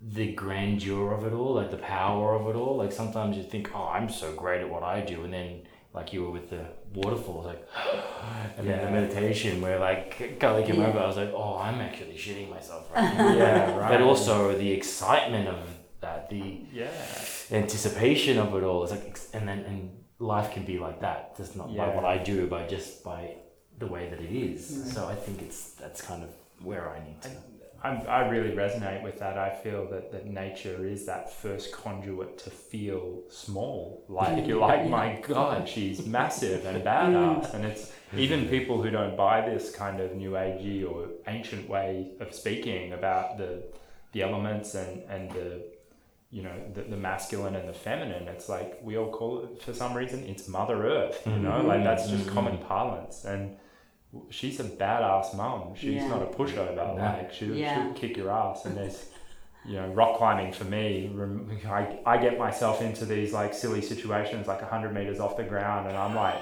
the 0.00 0.32
grandeur 0.34 1.12
of 1.12 1.24
it 1.26 1.32
all, 1.32 1.54
like 1.54 1.70
the 1.72 1.76
power 1.78 2.34
of 2.34 2.46
it 2.48 2.54
all. 2.56 2.76
Like 2.76 2.92
sometimes 2.92 3.36
you 3.36 3.42
think, 3.42 3.70
oh, 3.74 3.88
I'm 3.88 4.08
so 4.08 4.32
great 4.34 4.60
at 4.60 4.70
what 4.70 4.84
I 4.84 5.00
do, 5.00 5.24
and 5.24 5.32
then 5.32 5.62
like 5.94 6.12
you 6.12 6.22
were 6.22 6.30
with 6.30 6.50
the 6.50 6.66
waterfalls, 6.94 7.46
like, 7.46 7.66
and 8.56 8.68
then 8.68 8.84
the 8.84 8.90
meditation 8.90 9.60
where 9.60 9.78
like 9.78 10.38
Carly 10.40 10.64
came 10.64 10.80
Yeah. 10.80 10.88
over, 10.88 10.98
I 10.98 11.06
was 11.06 11.16
like, 11.16 11.32
oh, 11.34 11.58
I'm 11.58 11.80
actually 11.80 12.14
shitting 12.14 12.50
myself 12.50 12.90
right 12.94 13.14
now. 13.18 13.36
Yeah, 13.36 13.76
right. 13.78 13.88
But 13.90 14.02
also 14.02 14.56
the 14.56 14.70
excitement 14.72 15.48
of 15.48 15.58
that, 16.00 16.28
the 16.30 16.60
yeah. 16.72 16.88
anticipation 17.50 18.38
of 18.38 18.54
it 18.54 18.62
all. 18.64 18.82
It's 18.82 18.92
like, 18.92 19.18
and 19.32 19.48
then 19.48 19.60
and 19.60 19.90
life 20.18 20.52
can 20.52 20.64
be 20.64 20.78
like 20.78 21.00
that, 21.00 21.36
just 21.36 21.56
not 21.56 21.74
by 21.76 21.88
what 21.88 22.04
I 22.04 22.18
do, 22.18 22.46
but 22.46 22.68
just 22.68 23.02
by 23.04 23.36
the 23.78 23.86
way 23.86 24.08
that 24.10 24.20
it 24.20 24.30
is. 24.32 24.70
Mm. 24.70 24.94
So 24.94 25.08
I 25.08 25.14
think 25.14 25.42
it's 25.42 25.72
that's 25.72 26.00
kind 26.00 26.22
of 26.22 26.30
where 26.62 26.90
I 26.90 26.98
need 27.04 27.20
to. 27.22 27.28
I, 27.28 27.32
I 27.90 28.28
really 28.28 28.54
resonate 28.54 29.02
with 29.02 29.18
that. 29.18 29.36
I 29.38 29.50
feel 29.50 29.88
that, 29.90 30.12
that 30.12 30.26
nature 30.26 30.86
is 30.86 31.04
that 31.06 31.32
first 31.32 31.72
conduit 31.72 32.38
to 32.38 32.50
feel 32.50 33.22
small. 33.28 34.04
Like 34.08 34.46
you're 34.46 34.60
like, 34.70 34.88
my 34.88 35.20
God, 35.26 35.68
she's 35.68 36.06
massive 36.06 36.64
and 36.64 36.82
badass. 36.84 37.54
And 37.54 37.64
it's 37.64 37.92
even 38.16 38.48
people 38.48 38.80
who 38.82 38.90
don't 38.90 39.16
buy 39.16 39.40
this 39.48 39.74
kind 39.74 40.00
of 40.00 40.14
new 40.14 40.32
agey 40.32 40.88
or 40.88 41.08
ancient 41.26 41.68
way 41.68 42.12
of 42.20 42.32
speaking 42.34 42.92
about 42.92 43.38
the 43.38 43.64
the 44.12 44.22
elements 44.22 44.74
and, 44.74 45.02
and 45.08 45.30
the 45.30 45.64
you 46.30 46.42
know 46.42 46.54
the, 46.74 46.82
the 46.82 46.96
masculine 46.96 47.56
and 47.56 47.68
the 47.68 47.72
feminine. 47.72 48.28
It's 48.28 48.48
like 48.48 48.78
we 48.82 48.96
all 48.98 49.10
call 49.10 49.44
it 49.44 49.62
for 49.62 49.72
some 49.72 49.94
reason. 49.94 50.24
It's 50.24 50.46
Mother 50.48 50.86
Earth. 50.86 51.20
You 51.26 51.36
know, 51.46 51.62
like 51.62 51.82
that's 51.82 52.08
just 52.08 52.26
Mhm. 52.26 52.34
common 52.34 52.58
parlance 52.58 53.24
and. 53.24 53.56
She's 54.30 54.60
a 54.60 54.64
badass 54.64 55.34
mum. 55.36 55.74
She's 55.74 55.94
Yeah. 55.94 56.08
not 56.08 56.22
a 56.22 56.26
pushover. 56.26 56.74
No. 56.76 56.94
Like 56.96 57.32
she'll, 57.32 57.54
Yeah. 57.54 57.74
she'll 57.84 57.92
kick 57.94 58.16
your 58.16 58.30
ass. 58.30 58.64
And 58.66 58.76
there's, 58.76 59.06
you 59.64 59.76
know, 59.76 59.88
rock 59.88 60.18
climbing 60.18 60.52
for 60.52 60.64
me. 60.64 61.10
I, 61.66 61.98
I 62.04 62.18
get 62.18 62.38
myself 62.38 62.82
into 62.82 63.04
these 63.06 63.32
like 63.32 63.54
silly 63.54 63.80
situations, 63.80 64.46
like 64.46 64.60
hundred 64.62 64.92
meters 64.92 65.18
off 65.20 65.36
the 65.36 65.44
ground, 65.44 65.88
and 65.88 65.96
I'm 65.96 66.14
like, 66.14 66.36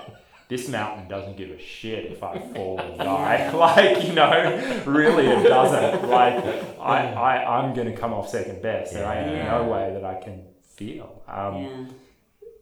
this 0.49 0.69
mountain 0.69 1.07
doesn't 1.07 1.37
give 1.37 1.51
a 1.51 1.59
shit 1.61 2.07
if 2.11 2.25
I 2.25 2.41
fall 2.41 2.81
and 2.81 2.99
die. 2.99 3.53
Like 3.55 4.05
you 4.05 4.15
know, 4.15 4.83
really 4.85 5.27
it 5.29 5.45
doesn't. 5.45 6.09
Like 6.09 6.43
I, 6.81 7.13
I 7.13 7.59
I'm 7.61 7.73
gonna 7.73 7.97
come 7.97 8.13
off 8.13 8.29
second 8.31 8.61
best. 8.63 8.93
There 8.95 9.05
ain't 9.05 9.31
Yeah. 9.37 9.51
no 9.59 9.65
way 9.71 9.93
that 9.95 10.05
I 10.05 10.15
can 10.21 10.43
feel. 10.75 11.23
Um, 11.29 11.57
yeah. 11.57 11.85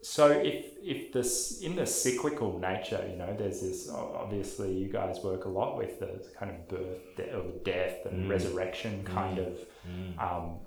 So 0.03 0.29
if 0.31 0.65
if 0.83 1.13
this 1.13 1.61
in 1.61 1.77
the 1.77 1.87
cyclical 1.87 2.59
nature, 2.59 3.05
you 3.11 3.17
know, 3.17 3.35
there's 3.37 3.61
this 3.61 3.89
obviously 3.91 4.73
you 4.73 4.89
guys 4.89 5.19
work 5.25 5.45
a 5.45 5.49
lot 5.49 5.77
with 5.77 5.99
the 6.01 6.25
kind 6.39 6.51
of 6.51 6.69
birth 6.69 6.99
de- 7.17 7.37
or 7.37 7.45
death 7.65 8.07
and 8.07 8.27
Mm. 8.27 8.31
resurrection 8.31 9.03
kind 9.05 9.39
Mm. 9.39 9.47
of 9.47 9.67
Mm. 9.89 10.19
um, 10.33 10.59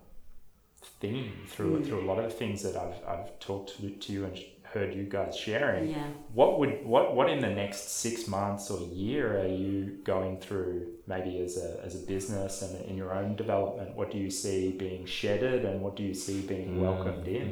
theme 0.99 1.31
through 1.47 1.79
Mm. 1.79 1.85
through 1.85 2.01
a 2.01 2.07
lot 2.07 2.19
of 2.19 2.25
the 2.25 2.37
things 2.37 2.61
that 2.63 2.75
I've 2.75 2.99
I've 3.07 3.39
talked 3.39 3.77
to, 3.77 3.89
to 3.89 4.13
you 4.13 4.25
and 4.25 4.37
heard 4.63 4.93
you 4.93 5.03
guys 5.03 5.35
sharing. 5.35 5.89
Yeah. 5.89 6.07
What 6.33 6.57
would 6.59 6.85
what 6.85 7.15
what 7.15 7.29
in 7.29 7.39
the 7.41 7.49
next 7.49 7.89
six 7.89 8.27
months 8.27 8.71
or 8.71 8.79
year 8.87 9.39
are 9.41 9.47
you 9.47 9.97
going 10.03 10.39
through? 10.39 10.87
Maybe 11.07 11.39
as 11.39 11.57
a 11.57 11.79
as 11.83 11.93
a 12.01 12.05
business 12.05 12.61
and 12.61 12.85
in 12.89 12.95
your 12.97 13.13
own 13.13 13.35
development, 13.35 13.95
what 13.95 14.11
do 14.11 14.17
you 14.17 14.29
see 14.29 14.71
being 14.71 15.05
shedded 15.05 15.65
and 15.65 15.81
what 15.81 15.95
do 15.95 16.03
you 16.03 16.13
see 16.13 16.41
being 16.41 16.81
welcomed 16.81 17.27
in? 17.27 17.49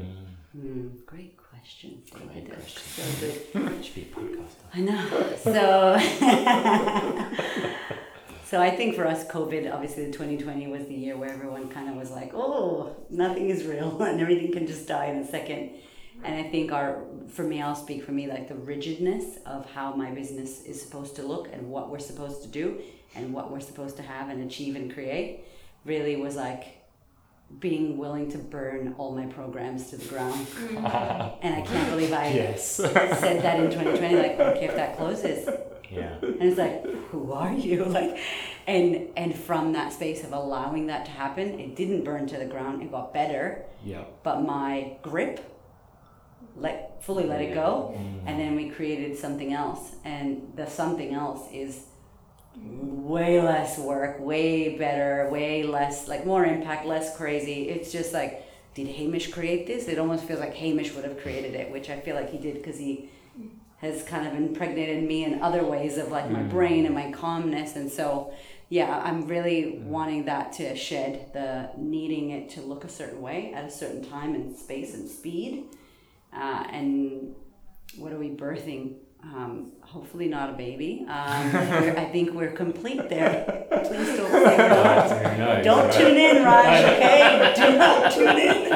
Mm. 0.58 1.06
Great 1.06 1.38
question. 1.38 2.02
Great 2.12 2.52
question. 2.52 2.82
So 2.82 3.04
good. 3.28 3.34
Should 3.86 3.96
be 3.96 4.02
a 4.02 4.06
podcaster. 4.06 4.66
I 4.74 4.80
know. 4.82 5.06
So, 5.44 5.98
so 8.46 8.62
I 8.62 8.72
think 8.76 8.96
for 8.96 9.06
us, 9.06 9.28
COVID, 9.28 9.72
obviously, 9.72 10.06
the 10.06 10.12
2020 10.12 10.68
was 10.68 10.88
the 10.88 10.96
year 10.96 11.18
where 11.18 11.32
everyone 11.32 11.70
kind 11.70 11.88
of 11.88 11.96
was 11.96 12.10
like, 12.10 12.32
"Oh, 12.34 12.96
nothing 13.10 13.50
is 13.50 13.66
real, 13.66 14.02
and 14.10 14.20
everything 14.20 14.52
can 14.52 14.66
just 14.66 14.88
die 14.88 15.06
in 15.06 15.18
a 15.18 15.28
second. 15.28 15.72
And 16.24 16.36
I 16.36 16.50
think 16.50 16.72
our, 16.72 17.04
for 17.30 17.44
me, 17.44 17.62
I'll 17.62 17.76
speak 17.76 18.04
for 18.04 18.12
me, 18.12 18.28
like 18.28 18.50
the 18.50 18.56
rigidness 18.56 19.38
of 19.46 19.70
how 19.72 19.94
my 19.94 20.12
business 20.12 20.64
is 20.64 20.82
supposed 20.82 21.16
to 21.16 21.24
look 21.24 21.48
and 21.54 21.70
what 21.70 21.90
we're 21.90 22.00
supposed 22.00 22.42
to 22.42 22.50
do 22.50 22.82
and 23.16 23.34
what 23.34 23.52
we're 23.52 23.62
supposed 23.62 23.96
to 23.98 24.04
have 24.04 24.30
and 24.30 24.44
achieve 24.44 24.76
and 24.76 24.94
create, 24.94 25.46
really 25.86 26.18
was 26.18 26.36
like 26.36 26.79
being 27.60 27.98
willing 27.98 28.30
to 28.32 28.38
burn 28.38 28.94
all 28.98 29.16
my 29.16 29.26
programs 29.26 29.90
to 29.90 29.98
the 29.98 30.06
ground. 30.06 30.46
and 31.42 31.56
I 31.56 31.62
can't 31.62 31.90
believe 31.90 32.14
I 32.14 32.28
Yes. 32.32 32.64
said 32.76 33.42
that 33.42 33.60
in 33.60 33.72
2020 33.72 34.16
like 34.16 34.40
okay 34.40 34.66
if 34.66 34.76
that 34.76 34.98
closes 34.98 35.50
Yeah. 35.92 36.18
and 36.22 36.44
it's 36.44 36.58
like 36.60 36.84
who 37.10 37.32
are 37.34 37.52
you 37.52 37.84
like 37.98 38.18
and 38.68 39.10
and 39.18 39.36
from 39.36 39.74
that 39.74 39.92
space 39.94 40.24
of 40.24 40.32
allowing 40.32 40.88
that 40.88 41.06
to 41.06 41.12
happen 41.12 41.60
it 41.60 41.76
didn't 41.76 42.04
burn 42.04 42.28
to 42.28 42.38
the 42.38 42.46
ground 42.46 42.84
it 42.84 42.92
got 42.92 43.14
better 43.14 43.66
yeah. 43.84 44.04
but 44.24 44.44
my 44.44 44.98
grip 45.02 45.40
let 46.56 47.04
fully 47.04 47.26
let 47.26 47.42
it 47.42 47.54
go 47.54 47.96
Mm. 47.98 48.28
and 48.28 48.40
then 48.40 48.56
we 48.56 48.70
created 48.70 49.18
something 49.18 49.52
else 49.54 49.96
and 50.06 50.54
the 50.56 50.66
something 50.68 51.14
else 51.14 51.42
is 51.52 51.86
way 52.64 53.42
less 53.42 53.78
work 53.80 54.20
way 54.20 54.78
better 54.78 55.28
way 55.32 55.64
less 55.64 56.08
like 56.08 56.26
more 56.26 56.46
impact 56.46 56.86
less 56.86 57.16
crazy. 57.18 57.70
It's 57.70 57.92
just 57.92 58.14
like 58.14 58.46
did 58.76 58.88
hamish 58.88 59.32
create 59.32 59.66
this? 59.68 59.88
It 59.88 59.98
almost 59.98 60.26
feels 60.26 60.40
like 60.40 60.54
hamish 60.54 60.94
would 60.94 61.04
have 61.04 61.20
created 61.22 61.56
it 61.56 61.72
which 61.72 61.90
i 61.90 62.00
feel 62.00 62.16
like 62.16 62.30
he 62.32 62.38
did 62.38 62.56
because 62.56 62.78
he 62.78 63.10
has 63.78 64.04
kind 64.04 64.28
of 64.28 64.34
impregnated 64.34 65.04
me 65.04 65.24
in 65.24 65.42
other 65.42 65.64
ways 65.64 65.98
of 65.98 66.12
like 66.12 66.30
my 66.30 66.44
brain 66.44 66.86
and 66.86 66.94
my 66.94 67.12
calmness. 67.12 67.76
And 67.76 67.92
so 67.92 68.34
yeah 68.72 69.02
i'm 69.04 69.26
really 69.26 69.80
wanting 69.80 70.26
that 70.26 70.54
to 70.54 70.76
shed 70.76 71.34
the 71.34 71.72
needing 71.76 72.30
it 72.30 72.50
to 72.52 72.62
look 72.62 72.84
a 72.84 72.90
certain 72.90 73.20
way 73.20 73.52
at 73.52 73.66
a 73.66 73.72
certain 73.72 74.08
time 74.08 74.36
and 74.36 74.56
space 74.56 74.94
and 74.94 75.10
speed. 75.10 75.66
Uh, 76.32 76.64
and 76.70 77.36
what 77.98 78.14
are 78.14 78.20
we 78.20 78.30
birthing 78.30 78.98
Um, 79.22 79.74
hopefully 79.82 80.28
not 80.28 80.50
a 80.52 80.54
baby. 80.54 81.06
Um, 81.08 81.10
I 81.14 82.06
think 82.12 82.34
we're 82.34 82.52
complete 82.52 83.10
there. 83.10 83.66
Please 83.84 84.18
don't 84.18 84.32
say 84.32 84.58
we're 84.58 84.70
not. 84.70 85.12
Who 85.12 85.64
Don't 85.64 85.86
right? 85.86 85.94
tune 85.94 86.18
in, 86.18 86.44
Raj. 86.44 86.84
Okay, 86.86 87.54
do 87.58 87.78
not 87.78 88.12
tune 88.14 88.38
in. 88.38 88.70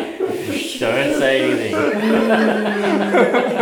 Don't 0.79 1.13
say 1.19 1.43
anything. 1.49 1.73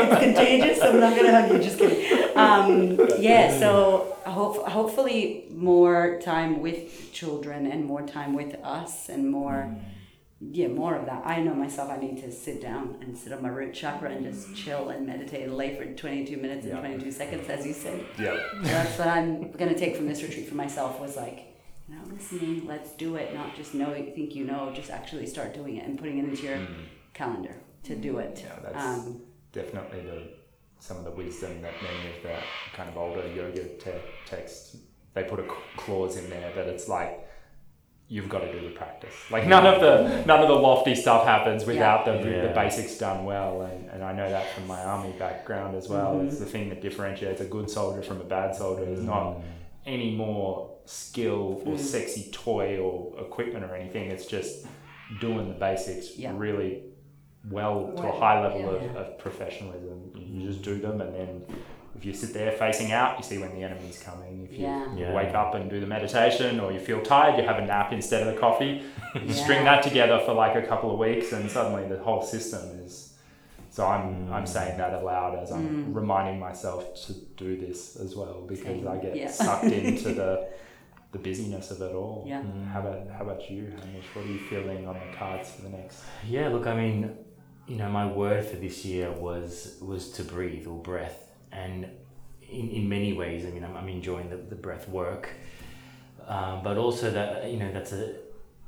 it's 0.02 0.20
contagious. 0.24 0.82
I'm 0.82 1.00
not 1.00 1.16
gonna 1.16 1.32
hug 1.42 1.52
you. 1.52 1.60
Just 1.60 1.78
kidding. 1.78 2.38
Um, 2.38 3.00
yeah. 3.20 3.58
So 3.60 4.18
hope, 4.26 4.68
hopefully 4.68 5.46
more 5.54 6.20
time 6.24 6.62
with 6.62 7.12
children 7.14 7.68
and 7.68 7.86
more 7.86 8.02
time 8.08 8.34
with 8.34 8.56
us 8.64 9.08
and 9.10 9.30
more. 9.30 9.76
Yeah, 10.44 10.70
more 10.70 10.96
of 10.96 11.06
that. 11.06 11.22
I 11.26 11.40
know 11.42 11.54
myself. 11.54 11.92
I 11.92 11.98
need 11.98 12.18
to 12.24 12.32
sit 12.32 12.62
down 12.62 12.98
and 13.02 13.16
sit 13.16 13.32
on 13.32 13.44
my 13.44 13.50
root 13.50 13.74
chakra 13.76 14.10
and 14.10 14.26
just 14.26 14.56
chill 14.56 14.90
and 14.90 15.06
meditate 15.06 15.44
and 15.44 15.56
lay 15.56 15.76
for 15.76 15.86
22 15.86 16.36
minutes 16.38 16.66
and 16.66 16.74
Yeah. 16.74 16.80
22 16.80 17.12
seconds, 17.12 17.48
as 17.48 17.66
you 17.66 17.74
said. 17.74 18.04
Yeah. 18.20 18.38
So 18.64 18.68
that's 18.70 18.98
what 18.98 19.08
I'm 19.08 19.52
gonna 19.52 19.78
take 19.78 19.96
from 19.96 20.08
this 20.08 20.24
retreat 20.24 20.48
for 20.50 20.56
myself. 20.56 21.00
Was 21.00 21.16
like, 21.16 21.54
you 21.88 21.96
know, 21.96 22.02
listening. 22.12 22.66
Let's 22.66 22.92
do 22.94 23.16
it. 23.18 23.34
Not 23.36 23.56
just 23.56 23.76
know 23.76 23.94
think 23.94 24.34
you 24.36 24.46
know. 24.46 24.72
Just 24.74 24.90
actually 24.90 25.28
start 25.28 25.54
doing 25.54 25.78
it 25.78 25.86
and 25.88 25.98
putting 26.00 26.18
it 26.18 26.26
into 26.26 26.42
your 26.44 26.58
calendar 27.14 27.56
to 27.84 27.96
do 27.96 28.18
it. 28.18 28.42
Yeah, 28.44 28.56
that's 28.64 28.84
Um, 29.06 29.22
definitely 29.52 30.02
the 30.02 30.24
some 30.80 30.98
of 30.98 31.04
the 31.04 31.12
wisdom 31.12 31.62
that 31.62 31.74
many 31.84 32.18
of 32.18 32.24
the 32.24 32.36
kind 32.76 32.90
of 32.90 32.98
older 32.98 33.28
yoga 33.28 33.64
te- 33.78 33.92
texts 34.26 34.78
they 35.14 35.24
put 35.24 35.40
a 35.40 35.44
clause 35.78 36.18
in 36.18 36.28
there 36.32 36.52
that 36.56 36.66
it's 36.68 36.88
like 36.90 37.20
you've 38.14 38.28
got 38.28 38.40
to 38.40 38.52
do 38.52 38.60
the 38.68 38.74
practice. 38.76 39.14
Like 39.36 39.48
none 39.48 39.66
of 39.66 39.80
the 39.86 40.24
none 40.26 40.42
of 40.42 40.50
the 40.50 40.60
lofty 40.68 40.96
stuff 40.96 41.26
happens 41.26 41.66
without 41.66 42.04
the, 42.06 42.14
the 42.24 42.30
Yeah. 42.30 42.54
basics 42.54 42.98
done 42.98 43.24
well, 43.24 43.62
and, 43.62 43.90
and 43.90 44.04
I 44.04 44.12
know 44.12 44.30
that 44.30 44.46
from 44.54 44.68
my 44.68 44.82
army 44.94 45.14
background 45.18 45.76
as 45.76 45.88
well. 45.88 46.20
It's 46.22 46.40
the 46.40 46.46
thing 46.46 46.70
that 46.70 46.82
differentiates 46.82 47.40
a 47.42 47.46
good 47.56 47.70
soldier 47.70 48.02
from 48.10 48.20
a 48.20 48.26
bad 48.26 48.54
soldier. 48.56 48.84
Is 48.84 49.02
not 49.02 49.38
any 49.86 50.12
more 50.24 50.50
skill 50.86 51.62
or 51.66 51.76
Mm. 51.76 51.80
sexy 51.80 52.24
toy 52.32 52.70
or 52.86 52.94
equipment 53.28 53.64
or 53.66 53.74
anything. 53.76 54.12
It's 54.12 54.26
just 54.38 54.66
doing 55.22 55.48
the 55.48 55.58
basics 55.68 56.18
Yeah. 56.18 56.34
really 56.36 56.72
well 57.50 57.94
to 57.96 58.04
a 58.14 58.20
high 58.20 58.38
level 58.46 58.60
yeah. 58.62 58.90
of, 58.90 58.96
of 58.98 59.18
professionalism. 59.20 60.12
You 60.16 60.48
just 60.50 60.62
do 60.64 60.76
them, 60.86 61.00
and 61.02 61.12
then 61.16 61.34
if 61.96 62.06
you 62.06 62.14
sit 62.14 62.34
there 62.34 62.52
facing 62.54 62.92
out, 62.92 63.18
you 63.18 63.24
see 63.24 63.38
when 63.38 63.54
the 63.54 63.64
enemy's 63.64 64.02
coming. 64.02 64.48
If 64.50 64.58
you 64.58 64.66
Yeah. 64.66 64.86
Yeah. 64.96 65.14
wake 65.14 65.34
up 65.36 65.54
and 65.56 65.70
do 65.70 65.80
the 65.80 65.88
meditation, 65.88 66.60
or 66.60 66.72
you 66.72 66.80
feel 66.80 67.02
tired, 67.02 67.38
you 67.40 67.44
have 67.46 67.60
a 67.60 67.66
nap 67.66 67.92
instead 67.94 68.26
of 68.28 68.34
the 68.34 68.40
coffee. 68.40 68.82
You 69.16 69.34
string 69.44 69.64
that 69.66 69.84
together 69.84 70.20
for 70.26 70.34
like 70.34 70.56
a 70.56 70.66
couple 70.68 70.92
of 70.92 70.98
weeks, 71.00 71.32
and 71.34 71.50
suddenly 71.52 71.88
the 71.88 72.02
whole 72.04 72.22
system 72.22 72.62
is. 72.86 73.08
So 73.70 73.86
I'm 73.88 74.32
I'm 74.34 74.46
saying 74.46 74.78
that 74.80 74.94
aloud 75.02 75.38
as 75.42 75.52
I'm 75.52 75.94
reminding 75.94 76.40
myself 76.40 76.94
to 77.06 77.14
do 77.38 77.56
this 77.58 77.96
as 77.98 78.16
well 78.16 78.42
because 78.48 78.64
Mm. 78.66 78.84
Same. 78.84 78.88
I 78.88 78.98
get 78.98 79.16
Yeah. 79.16 79.30
sucked 79.46 79.64
into 79.66 80.10
the 80.14 80.48
the 81.14 81.20
busyness 81.20 81.72
of 81.72 81.82
it 81.82 81.94
all. 81.94 82.24
Yeah. 82.26 82.42
How 82.74 82.80
about 82.82 83.10
how 83.18 83.24
about 83.26 83.50
you, 83.52 83.66
Hamish? 83.80 84.06
What 84.14 84.26
are 84.26 84.30
you 84.30 84.40
feeling 84.40 84.88
on 84.88 84.96
the 84.96 85.18
cards 85.18 85.52
for 85.52 85.62
the 85.64 85.70
next? 85.70 86.04
Yeah, 86.28 86.48
look, 86.50 86.68
I 86.68 86.76
mean, 86.76 87.18
you 87.68 87.76
know, 87.78 87.90
my 87.90 88.06
word 88.08 88.44
for 88.46 88.56
this 88.58 88.84
year 88.86 89.12
was 89.12 89.78
was 89.82 90.10
to 90.18 90.24
breathe 90.24 90.68
or 90.68 90.78
breath, 90.82 91.31
and 91.52 91.86
in, 92.50 92.70
in 92.70 92.90
many 92.90 93.14
ways, 93.14 93.46
I 93.46 93.50
mean, 93.50 93.64
I'm, 93.64 93.76
I'm 93.76 93.88
enjoying 93.88 94.30
the, 94.30 94.38
the 94.38 94.56
breath 94.56 94.88
work, 94.90 95.30
um, 96.28 96.64
but 96.64 96.78
also 96.78 97.12
that 97.12 97.50
you 97.50 97.58
know 97.58 97.72
that's 97.72 97.92
a, 97.92 98.16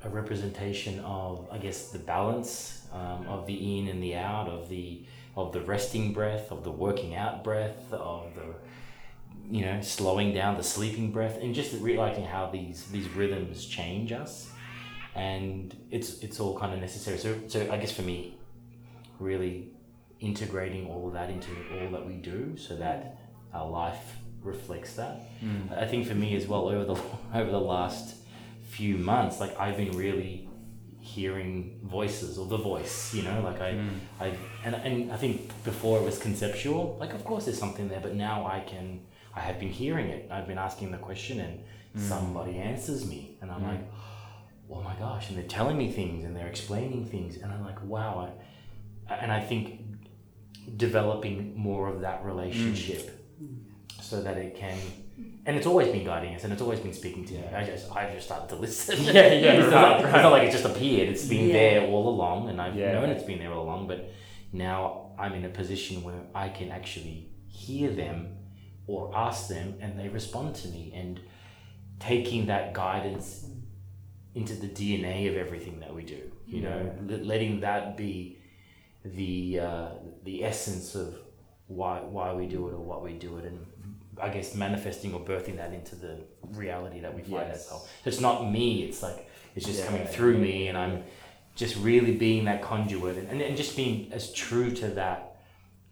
a 0.04 0.10
representation 0.10 1.00
of 1.02 1.48
I 1.52 1.58
guess 1.58 1.90
the 1.90 2.00
balance 2.00 2.86
um, 2.92 3.28
of 3.28 3.46
the 3.46 3.80
in 3.80 3.88
and 3.88 4.02
the 4.02 4.16
out 4.16 4.48
of 4.48 4.70
the 4.70 5.04
of 5.36 5.52
the 5.52 5.62
resting 5.62 6.14
breath, 6.14 6.52
of 6.52 6.64
the 6.64 6.72
working 6.72 7.16
out 7.16 7.44
breath, 7.44 7.92
of 7.92 8.32
the 8.36 9.56
you 9.56 9.66
know 9.66 9.82
slowing 9.82 10.34
down 10.34 10.58
the 10.58 10.64
sleeping 10.64 11.12
breath, 11.12 11.38
and 11.42 11.54
just 11.54 11.74
realizing 11.82 12.26
how 12.26 12.50
these 12.50 12.86
these 12.86 13.10
rhythms 13.10 13.66
change 13.66 14.12
us 14.12 14.50
and 15.16 15.76
it's 15.92 16.20
it's 16.20 16.40
all 16.40 16.58
kind 16.58 16.74
of 16.74 16.80
necessary. 16.80 17.18
So 17.18 17.36
so 17.48 17.70
I 17.72 17.78
guess 17.78 17.92
for 17.92 18.02
me, 18.02 18.38
really 19.20 19.70
integrating 20.24 20.88
all 20.88 21.08
of 21.08 21.14
that 21.14 21.30
into 21.30 21.50
all 21.80 21.92
that 21.92 22.06
we 22.06 22.14
do, 22.14 22.56
so 22.58 22.76
that 22.78 23.20
our 23.54 23.70
life 23.70 24.18
reflects 24.42 24.94
that. 24.96 25.20
Hmm. 25.40 25.74
I 25.76 25.86
think 25.86 26.08
for 26.08 26.16
me 26.16 26.36
as 26.36 26.48
well 26.48 26.68
over 26.68 26.86
the 26.86 27.02
over 27.40 27.52
the 27.52 27.60
last 27.60 28.16
few 28.64 28.98
months, 28.98 29.40
like 29.40 29.60
I've 29.60 29.78
been 29.78 29.92
really 29.92 30.50
hearing 31.04 31.80
voices 31.84 32.38
or 32.38 32.48
the 32.48 32.58
voice, 32.58 33.14
you 33.14 33.24
know, 33.24 33.42
like 33.42 33.60
I, 33.60 33.74
hmm. 33.74 33.90
I 34.22 34.34
and, 34.64 34.76
and 34.76 35.12
I 35.12 35.18
think 35.18 35.52
before 35.64 36.00
it 36.00 36.04
was 36.04 36.18
conceptual, 36.18 36.98
like 37.00 37.14
of 37.14 37.24
course 37.26 37.46
there's 37.46 37.60
something 37.60 37.90
there, 37.90 38.00
but 38.00 38.16
now 38.16 38.46
I 38.46 38.62
can, 38.62 39.02
I 39.36 39.42
have 39.42 39.60
been 39.60 39.70
hearing 39.70 40.08
it. 40.08 40.30
I've 40.32 40.48
been 40.48 40.58
asking 40.58 40.92
the 40.92 40.98
question 40.98 41.42
and 41.42 41.60
hmm. 41.94 42.00
somebody 42.00 42.58
answers 42.58 43.06
me 43.06 43.38
and 43.42 43.52
I'm 43.52 43.64
like, 43.64 43.82
oh 44.72 44.82
my 44.82 44.96
gosh, 44.96 45.30
and 45.30 45.38
they're 45.38 45.46
telling 45.46 45.78
me 45.78 45.92
things 45.92 46.24
and 46.24 46.36
they're 46.36 46.48
explaining 46.48 47.06
things 47.06 47.36
and 47.38 47.52
I'm 47.52 47.64
like, 47.66 47.84
wow. 47.84 48.34
I, 49.10 49.14
and 49.16 49.32
I 49.32 49.42
think 49.42 49.82
developing 50.78 51.56
more 51.58 51.88
of 51.90 52.02
that 52.02 52.24
relationship 52.26 53.20
so 54.02 54.22
that 54.22 54.38
it 54.38 54.56
can 54.56 54.78
and 55.46 55.58
it's 55.58 55.68
always 55.68 55.90
been 55.90 56.06
guiding 56.06 56.34
us 56.36 56.44
and 56.46 56.54
it's 56.54 56.62
always 56.62 56.80
been 56.80 56.94
speaking 56.94 57.26
to 57.26 57.34
me. 57.34 57.44
I 57.54 57.64
just 57.66 57.92
I 57.92 58.10
just 58.14 58.26
started 58.26 58.50
to 58.50 58.56
listen. 58.56 58.98
Yeah, 59.04 59.12
yeah, 59.14 59.54
it's, 59.54 59.64
right, 59.66 59.72
not, 59.72 60.00
it's 60.06 60.12
not 60.14 60.32
like 60.32 60.44
it 60.48 60.52
just 60.52 60.66
appeared. 60.66 61.10
It's 61.10 61.26
been 61.28 61.48
Yeah. 61.48 61.54
there 61.54 61.82
all 61.88 62.08
along 62.10 62.50
and 62.50 62.62
I've 62.62 62.76
Yeah. 62.76 62.94
known 62.94 63.10
it's 63.10 63.24
been 63.24 63.40
there 63.40 63.52
all 63.54 63.64
along, 63.64 63.88
but 63.88 64.10
now 64.54 65.12
I'm 65.20 65.34
in 65.34 65.46
a 65.46 65.50
position 65.50 66.02
where 66.04 66.22
I 66.34 66.50
can 66.50 66.70
actually 66.72 67.30
hear 67.48 67.92
them 67.92 68.38
or 68.88 69.12
ask 69.16 69.50
them 69.50 69.76
and 69.82 70.00
they 70.00 70.08
respond 70.10 70.56
to 70.56 70.68
me 70.70 70.92
and 70.96 71.20
taking 72.00 72.46
that 72.48 72.74
guidance 72.74 73.46
into 74.36 74.54
the 74.56 74.68
DNA 74.68 75.30
of 75.30 75.36
everything 75.38 75.80
that 75.82 75.94
we 75.94 76.04
do. 76.04 76.22
You 76.48 76.62
know, 76.62 76.92
letting 77.08 77.60
that 77.62 77.98
be 77.98 78.38
the 79.06 79.60
uh, 79.60 79.88
the 80.24 80.44
essence 80.44 80.96
of 80.96 81.16
why 81.68 82.00
why 82.00 82.34
we 82.34 82.46
do 82.48 82.68
it 82.68 82.74
or 82.74 82.80
what 82.80 83.04
we 83.04 83.14
do 83.14 83.38
it, 83.38 83.46
and 83.46 83.66
I 84.22 84.30
guess 84.30 84.56
manifesting 84.56 85.14
or 85.14 85.20
birthing 85.20 85.58
that 85.58 85.74
into 85.74 85.96
the 85.96 86.18
reality 86.52 87.00
that 87.02 87.14
we 87.14 87.22
find 87.22 87.34
Yes. 87.50 87.64
ourselves. 87.66 87.86
So 88.04 88.10
it's 88.10 88.20
not 88.22 88.50
me. 88.52 88.84
It's 88.84 89.02
like 89.04 89.30
it's 89.56 89.66
just 89.66 89.80
Yeah. 89.80 89.88
coming 89.88 90.08
through 90.08 90.38
me, 90.38 90.68
and 90.68 90.78
I'm 90.78 91.04
just 91.56 91.76
really 91.78 92.16
being 92.16 92.46
that 92.46 92.62
conduit, 92.62 93.18
and, 93.18 93.30
and, 93.30 93.42
and 93.42 93.58
just 93.58 93.76
being 93.76 94.12
as 94.12 94.32
true 94.34 94.72
to 94.72 94.88
that 94.90 95.33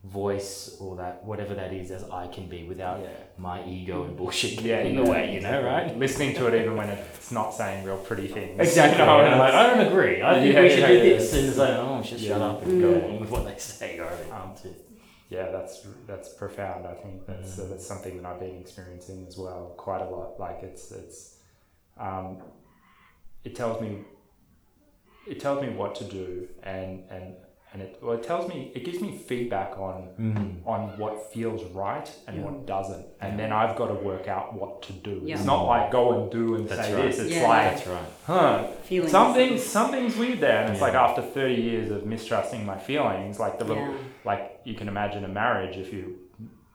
voice 0.03 0.77
or 0.79 0.95
that 0.95 1.23
whatever 1.23 1.53
that 1.53 1.71
is 1.71 1.91
as 1.91 2.03
I 2.09 2.25
can 2.27 2.47
be 2.47 2.63
without 2.63 3.01
Yeah. 3.01 3.09
my 3.37 3.63
ego 3.65 4.03
and 4.03 4.17
bullshit 4.17 4.59
Yeah, 4.61 4.79
in 4.79 4.95
yeah. 4.95 5.03
the 5.03 5.11
way. 5.11 5.33
You 5.35 5.41
know, 5.41 5.63
right? 5.63 5.95
Listening 5.97 6.33
to 6.35 6.47
it 6.47 6.59
even 6.59 6.75
when 6.75 6.89
it's 6.89 7.31
not 7.31 7.53
saying 7.53 7.85
real 7.85 7.97
pretty 7.97 8.27
things. 8.27 8.59
Exactly. 8.59 8.99
You 8.99 9.05
know, 9.05 9.17
I'm 9.19 9.37
like, 9.37 9.53
I 9.53 9.67
don't 9.67 9.87
agree. 9.87 10.23
I 10.23 10.39
think 10.39 10.53
Yeah, 10.53 10.61
we 10.61 10.69
should 10.69 10.79
yeah, 10.79 10.87
do 10.87 10.93
yeah. 10.95 11.03
this. 11.17 11.33
And 11.33 11.47
it's 11.47 11.57
like, 11.57 11.69
oh, 11.69 12.01
just 12.03 12.23
shut 12.23 12.41
up 12.41 12.63
and 12.63 12.81
go 12.81 12.89
along 12.95 13.19
with 13.19 13.29
what 13.29 13.45
they 13.45 13.57
say. 13.57 13.99
Um, 13.99 14.55
yeah, 15.29 15.49
that's 15.51 15.87
that's 16.07 16.33
profound. 16.33 16.85
I 16.85 16.93
think 16.95 17.25
that's 17.25 17.57
uh, 17.59 17.67
that's 17.69 17.85
something 17.87 18.17
that 18.21 18.25
I've 18.25 18.39
been 18.39 18.59
experiencing 18.59 19.25
as 19.27 19.37
well, 19.37 19.73
quite 19.77 20.01
a 20.01 20.09
lot. 20.09 20.37
Like 20.39 20.59
it's 20.63 20.91
it's, 20.91 21.37
um, 21.97 22.39
it 23.45 23.55
tells 23.55 23.79
me, 23.81 23.99
it 25.27 25.39
tells 25.39 25.61
me 25.61 25.69
what 25.69 25.95
to 25.95 26.03
do, 26.03 26.49
and 26.63 27.03
and 27.09 27.35
and 27.73 27.81
it 27.81 27.97
well, 28.01 28.13
it 28.17 28.23
tells 28.23 28.47
me 28.49 28.71
it 28.75 28.83
gives 28.83 28.99
me 28.99 29.17
feedback 29.17 29.77
on 29.77 30.09
Mm. 30.19 30.67
on 30.67 30.97
what 30.99 31.31
feels 31.33 31.63
right 31.73 32.09
and 32.27 32.37
Yeah. 32.37 32.43
what 32.43 32.65
doesn't, 32.65 33.05
and 33.21 33.39
then 33.39 33.51
I've 33.53 33.75
got 33.77 33.87
to 33.87 33.93
work 33.93 34.27
out 34.27 34.53
what 34.53 34.81
to 34.83 34.93
do. 34.93 35.21
Yeah. 35.23 35.35
It's 35.35 35.45
not 35.45 35.63
like 35.65 35.91
go 35.91 36.05
and 36.21 36.31
do 36.31 36.55
and 36.55 36.67
That's 36.67 36.87
say 36.87 36.93
right. 36.93 37.05
this. 37.05 37.19
It's 37.19 37.35
Yeah. 37.35 37.47
like 37.47 37.69
That's 37.71 37.87
right. 37.87 38.09
huh, 38.25 38.63
Feelings. 38.83 39.11
something's 39.11 39.63
something's 39.63 40.17
weird 40.17 40.39
there, 40.41 40.61
and 40.63 40.71
it's 40.71 40.79
Yeah. 40.81 40.87
like 40.87 40.95
after 40.95 41.21
thirty 41.21 41.61
years 41.61 41.91
of 41.91 42.05
mistrusting 42.05 42.65
my 42.65 42.77
feelings, 42.77 43.39
like 43.39 43.57
the 43.59 43.73
Yeah. 43.73 43.93
like 44.25 44.59
you 44.65 44.73
can 44.73 44.87
imagine 44.87 45.23
a 45.23 45.29
marriage 45.29 45.77
if 45.77 45.91
you 45.93 46.03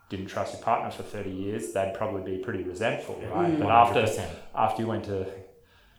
didn't 0.08 0.26
trust 0.26 0.54
your 0.54 0.62
partner 0.62 0.88
for 0.88 1.02
30 1.02 1.30
years 1.30 1.72
they'd 1.72 1.92
probably 1.92 2.22
be 2.36 2.38
pretty 2.40 2.62
resentful 2.62 3.16
right 3.34 3.50
Mm. 3.50 3.58
but 3.60 3.70
after 3.72 4.02
100%. 4.02 4.28
after 4.54 4.82
you 4.82 4.86
went 4.88 5.04
to 5.06 5.26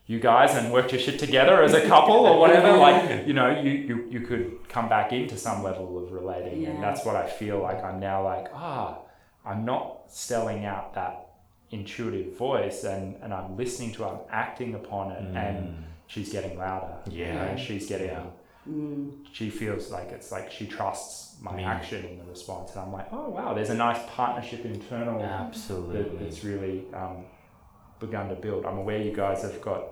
you 0.10 0.20
guys 0.20 0.56
and 0.56 0.72
worked 0.72 0.92
your 0.94 1.02
shit 1.02 1.20
together 1.20 1.62
as 1.64 1.74
a 1.74 1.86
couple 1.88 2.16
or 2.16 2.40
whatever 2.40 2.72
like 2.88 3.28
you 3.28 3.34
know 3.34 3.50
you, 3.62 3.72
you 3.72 4.08
you 4.10 4.20
could 4.22 4.68
come 4.70 4.88
back 4.90 5.12
into 5.14 5.38
some 5.38 5.62
level 5.64 6.02
of 6.02 6.12
relating 6.12 6.62
Yeah. 6.62 6.70
and 6.70 6.82
that's 6.84 7.04
what 7.06 7.16
i 7.16 7.28
feel 7.28 7.60
like 7.62 7.84
i'm 7.84 8.00
now 8.00 8.24
like 8.24 8.48
ah 8.54 9.00
i'm 9.46 9.66
not 9.66 9.84
selling 10.08 10.66
out 10.66 10.94
that 10.96 11.28
intuitive 11.72 12.38
voice 12.38 12.84
and 12.86 13.16
and 13.22 13.34
i'm 13.34 13.58
listening 13.58 13.92
to 13.94 14.04
it 14.04 14.08
i'm 14.08 14.20
acting 14.32 14.76
upon 14.76 15.12
it 15.12 15.22
and 15.36 15.84
she's 16.08 16.32
getting 16.32 16.58
louder 16.58 16.96
you 17.12 17.26
Yeah. 17.26 17.34
know, 17.54 17.58
she's 17.58 17.88
getting 17.90 18.08
Yeah. 18.08 18.24
Mm, 18.70 19.12
she 19.32 19.50
feels 19.50 19.92
like 19.92 20.10
it's 20.12 20.30
like 20.32 20.52
she 20.52 20.66
trusts 20.68 21.36
my 21.42 21.56
Me. 21.56 21.64
action 21.64 22.04
in 22.06 22.18
the 22.18 22.26
response 22.26 22.72
and 22.72 22.80
i'm 22.82 22.92
like 22.94 23.08
oh 23.14 23.30
wow 23.30 23.54
there's 23.54 23.70
a 23.70 23.76
nice 23.76 24.00
partnership 24.10 24.66
internal 24.66 25.20
that, 25.20 25.32
Absolutely. 25.48 26.18
that's 26.26 26.44
really 26.44 26.84
um, 26.94 27.26
begun 28.00 28.30
to 28.30 28.36
build 28.36 28.66
i'm 28.66 28.78
aware 28.78 29.02
you 29.02 29.12
guys 29.16 29.42
have 29.42 29.60
got 29.62 29.84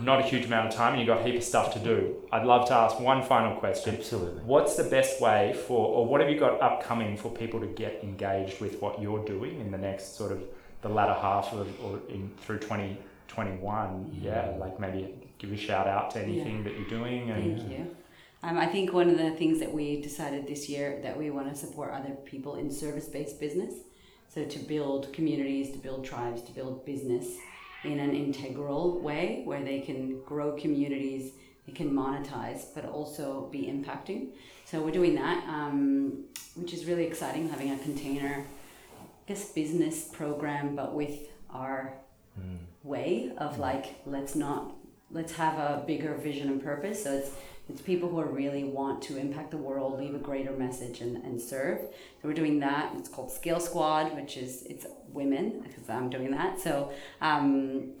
not 0.00 0.20
a 0.20 0.22
huge 0.22 0.44
amount 0.46 0.68
of 0.68 0.74
time 0.74 0.92
and 0.92 1.00
you've 1.00 1.08
got 1.08 1.20
a 1.20 1.24
heap 1.24 1.34
of 1.36 1.42
stuff 1.42 1.72
to 1.72 1.80
do. 1.80 2.14
I'd 2.30 2.46
love 2.46 2.68
to 2.68 2.74
ask 2.74 3.00
one 3.00 3.24
final 3.24 3.56
question. 3.56 3.96
Absolutely. 3.96 4.40
What's 4.42 4.76
the 4.76 4.84
best 4.84 5.20
way 5.20 5.52
for, 5.66 5.86
or 5.88 6.06
what 6.06 6.20
have 6.20 6.30
you 6.30 6.38
got 6.38 6.60
upcoming 6.62 7.16
for 7.16 7.28
people 7.30 7.58
to 7.60 7.66
get 7.66 7.98
engaged 8.04 8.60
with 8.60 8.80
what 8.80 9.02
you're 9.02 9.24
doing 9.24 9.60
in 9.60 9.72
the 9.72 9.78
next 9.78 10.16
sort 10.16 10.30
of 10.30 10.44
the 10.82 10.88
latter 10.88 11.14
half 11.14 11.52
of, 11.52 11.66
or 11.84 11.98
in 12.08 12.30
through 12.38 12.60
2021? 12.60 14.18
Yeah, 14.22 14.50
Yeah. 14.50 14.56
like 14.58 14.78
maybe 14.78 15.12
give 15.38 15.52
a 15.52 15.56
shout 15.56 15.86
out 15.86 16.10
to 16.12 16.22
anything 16.22 16.62
that 16.64 16.74
you're 16.78 16.88
doing. 16.88 17.30
And 17.30 17.58
Thank 17.58 17.70
you. 17.70 17.96
Um, 18.42 18.58
I 18.58 18.66
think 18.66 18.92
one 18.92 19.08
of 19.10 19.18
the 19.18 19.30
things 19.32 19.58
that 19.60 19.72
we 19.72 20.00
decided 20.00 20.46
this 20.46 20.68
year 20.68 21.00
that 21.02 21.16
we 21.18 21.30
want 21.30 21.48
to 21.48 21.56
support 21.56 21.90
other 21.92 22.14
people 22.24 22.56
in 22.56 22.70
service-based 22.70 23.40
business. 23.40 23.74
So 24.34 24.44
to 24.44 24.58
build 24.58 25.12
communities, 25.12 25.70
to 25.72 25.78
build 25.78 26.04
tribes, 26.04 26.42
to 26.42 26.52
build 26.52 26.84
business 26.84 27.26
in 27.84 28.00
an 28.00 28.14
integral 28.14 28.98
way 29.00 29.42
where 29.44 29.62
they 29.62 29.80
can 29.80 30.20
grow 30.24 30.52
communities, 30.52 31.32
they 31.66 31.72
can 31.72 31.92
monetize, 31.92 32.62
but 32.74 32.84
also 32.86 33.48
be 33.52 33.66
impacting. 33.66 34.30
So 34.64 34.80
we're 34.82 34.90
doing 34.90 35.14
that, 35.14 35.44
um, 35.46 36.24
which 36.56 36.72
is 36.72 36.84
really 36.86 37.06
exciting. 37.06 37.48
Having 37.48 37.70
a 37.72 37.78
container, 37.78 38.44
I 39.00 39.28
guess, 39.28 39.52
business 39.52 40.08
program, 40.08 40.74
but 40.74 40.94
with 40.94 41.28
our 41.50 41.94
Mm. 42.40 42.58
way 42.82 43.32
of 43.38 43.60
like 43.60 43.94
let's 44.06 44.34
not 44.34 44.74
let's 45.14 45.32
have 45.32 45.58
a 45.58 45.82
bigger 45.86 46.14
vision 46.14 46.48
and 46.48 46.62
purpose. 46.62 47.02
So 47.02 47.12
it's 47.14 47.30
it's 47.66 47.80
people 47.80 48.10
who 48.10 48.20
are 48.20 48.26
really 48.26 48.64
want 48.64 49.00
to 49.04 49.16
impact 49.16 49.50
the 49.50 49.56
world 49.56 49.98
leave 49.98 50.14
a 50.14 50.18
greater 50.18 50.52
message 50.52 51.00
and, 51.00 51.16
and 51.24 51.40
serve. 51.40 51.78
So 51.80 52.28
we're 52.28 52.34
doing 52.34 52.60
that. 52.60 52.92
It's 52.98 53.08
called 53.08 53.32
scale 53.32 53.60
squad 53.60 54.14
which 54.14 54.36
is 54.36 54.64
it's 54.64 54.86
women 55.08 55.60
because 55.62 55.88
i'm 55.88 56.10
doing 56.10 56.30
that. 56.32 56.60
So 56.60 56.92
um, 57.22 57.92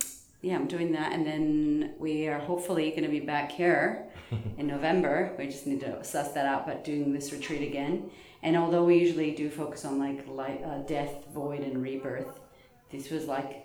yeah 0.42 0.56
i'm 0.56 0.68
doing 0.68 0.92
that. 0.92 1.12
And 1.12 1.26
then 1.26 1.94
we 1.98 2.28
are 2.28 2.40
hopefully 2.40 2.90
going 2.90 3.04
to 3.04 3.08
be 3.08 3.20
back 3.20 3.50
here 3.52 4.06
in 4.58 4.66
november. 4.66 5.32
We 5.38 5.46
just 5.46 5.66
need 5.66 5.80
to 5.80 6.04
suss 6.04 6.32
that 6.32 6.44
out 6.44 6.66
but 6.66 6.84
doing 6.84 7.14
this 7.14 7.32
retreat 7.32 7.62
again. 7.62 8.10
And 8.42 8.58
although 8.58 8.84
we 8.84 8.98
usually 8.98 9.30
do 9.30 9.48
focus 9.48 9.86
on 9.86 9.98
like 9.98 10.28
life, 10.28 10.60
uh, 10.62 10.78
death 10.80 11.24
void 11.32 11.60
and 11.60 11.80
rebirth 11.80 12.38
this 12.90 13.10
was 13.10 13.26
like 13.26 13.63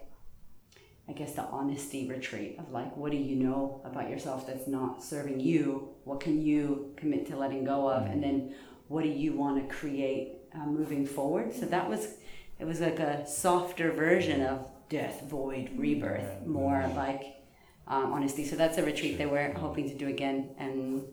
I 1.10 1.14
guess 1.14 1.34
the 1.34 1.42
honesty 1.44 2.08
retreat 2.08 2.60
of 2.60 2.72
like, 2.72 2.96
what 2.96 3.12
do 3.12 3.18
you 3.18 3.36
know 3.36 3.82
about 3.84 4.12
yourself 4.12 4.46
that's 4.46 4.68
not 4.68 5.04
serving 5.04 5.40
you? 5.40 5.90
What 6.04 6.20
can 6.20 6.40
you 6.40 6.94
commit 6.98 7.26
to 7.28 7.36
letting 7.36 7.66
go 7.66 7.90
of? 7.90 8.06
And 8.06 8.22
then 8.24 8.54
what 8.90 9.04
do 9.04 9.10
you 9.10 9.34
want 9.34 9.68
to 9.68 9.76
create 9.76 10.36
uh, 10.54 10.68
moving 10.68 11.08
forward? 11.08 11.54
So 11.54 11.66
that 11.66 11.90
was, 11.90 12.16
it 12.60 12.66
was 12.66 12.80
like 12.80 13.00
a 13.00 13.26
softer 13.26 13.92
version 13.92 14.44
of 14.44 14.68
death, 14.88 15.24
void, 15.28 15.72
rebirth, 15.76 16.46
more 16.46 16.88
like 16.96 17.24
um, 17.88 18.14
honesty. 18.14 18.46
So 18.46 18.56
that's 18.56 18.78
a 18.78 18.84
retreat 18.84 19.18
that 19.18 19.32
we're 19.32 19.52
hoping 19.54 19.90
to 19.90 19.96
do 19.96 20.08
again 20.08 20.52
and 20.60 21.04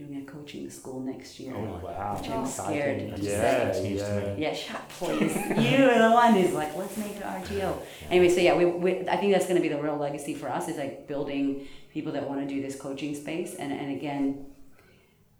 doing 0.00 0.22
a 0.22 0.30
coaching 0.30 0.68
school 0.70 1.00
next 1.00 1.38
year. 1.38 1.52
Oh 1.54 1.80
wow, 1.84 2.16
Which 2.18 2.30
I'm 2.30 2.44
exciting! 2.44 2.80
scared 2.80 3.16
to 3.16 3.22
Yeah, 3.22 3.72
say. 3.72 3.94
Yeah. 3.94 4.34
me. 4.34 4.42
Yeah, 4.42 4.54
shut 4.54 4.88
please. 4.88 5.34
you 5.70 5.84
are 5.90 5.98
the 6.08 6.10
one 6.14 6.34
who's 6.34 6.52
like, 6.54 6.74
let's 6.76 6.96
make 6.96 7.16
an 7.16 7.22
RTO. 7.22 7.76
Anyway, 8.10 8.28
so 8.28 8.40
yeah, 8.40 8.56
we, 8.56 8.64
we 8.64 9.08
I 9.08 9.16
think 9.16 9.32
that's 9.32 9.46
going 9.46 9.56
to 9.56 9.62
be 9.62 9.68
the 9.68 9.80
real 9.80 9.96
legacy 9.96 10.34
for 10.34 10.48
us 10.48 10.68
is 10.68 10.76
like 10.78 11.06
building 11.06 11.66
people 11.92 12.12
that 12.12 12.28
want 12.28 12.40
to 12.40 12.46
do 12.54 12.62
this 12.62 12.76
coaching 12.80 13.14
space. 13.14 13.54
And, 13.56 13.72
and 13.72 13.92
again, 13.96 14.46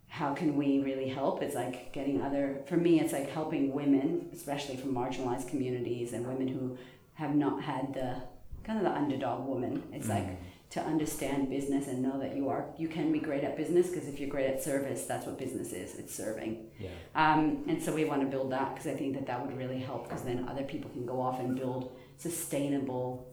how 0.08 0.34
can 0.34 0.56
we 0.56 0.80
really 0.80 1.08
help? 1.08 1.42
It's 1.42 1.54
like 1.54 1.92
getting 1.92 2.20
other, 2.20 2.60
for 2.66 2.76
me, 2.76 3.00
it's 3.00 3.12
like 3.12 3.30
helping 3.30 3.72
women, 3.72 4.28
especially 4.32 4.76
from 4.76 4.92
marginalized 4.94 5.48
communities 5.48 6.12
and 6.12 6.26
women 6.26 6.48
who 6.48 6.76
have 7.14 7.34
not 7.34 7.62
had 7.62 7.94
the 7.94 8.16
kind 8.64 8.78
of 8.78 8.84
the 8.84 8.92
underdog 8.92 9.46
woman. 9.46 9.82
It's 9.92 10.08
like 10.08 10.26
to 10.70 10.80
understand 10.80 11.50
business 11.50 11.88
and 11.88 12.00
know 12.00 12.18
that 12.20 12.36
you 12.36 12.48
are, 12.48 12.64
you 12.78 12.86
can 12.86 13.10
be 13.10 13.18
great 13.18 13.42
at 13.42 13.56
business 13.56 13.88
because 13.88 14.06
if 14.06 14.20
you're 14.20 14.30
great 14.30 14.46
at 14.46 14.62
service, 14.62 15.04
that's 15.04 15.26
what 15.26 15.36
business 15.36 15.72
is. 15.72 15.96
It's 15.96 16.14
serving. 16.14 16.66
Yeah. 16.78 16.90
Um, 17.16 17.64
and 17.66 17.82
so 17.82 17.92
we 17.92 18.04
want 18.04 18.20
to 18.20 18.28
build 18.28 18.52
that 18.52 18.74
because 18.74 18.86
I 18.86 18.94
think 18.94 19.14
that 19.14 19.26
that 19.26 19.44
would 19.44 19.56
really 19.56 19.80
help 19.80 20.08
because 20.08 20.22
then 20.22 20.48
other 20.48 20.62
people 20.62 20.88
can 20.90 21.04
go 21.04 21.20
off 21.20 21.40
and 21.40 21.56
build 21.56 21.96
sustainable 22.18 23.26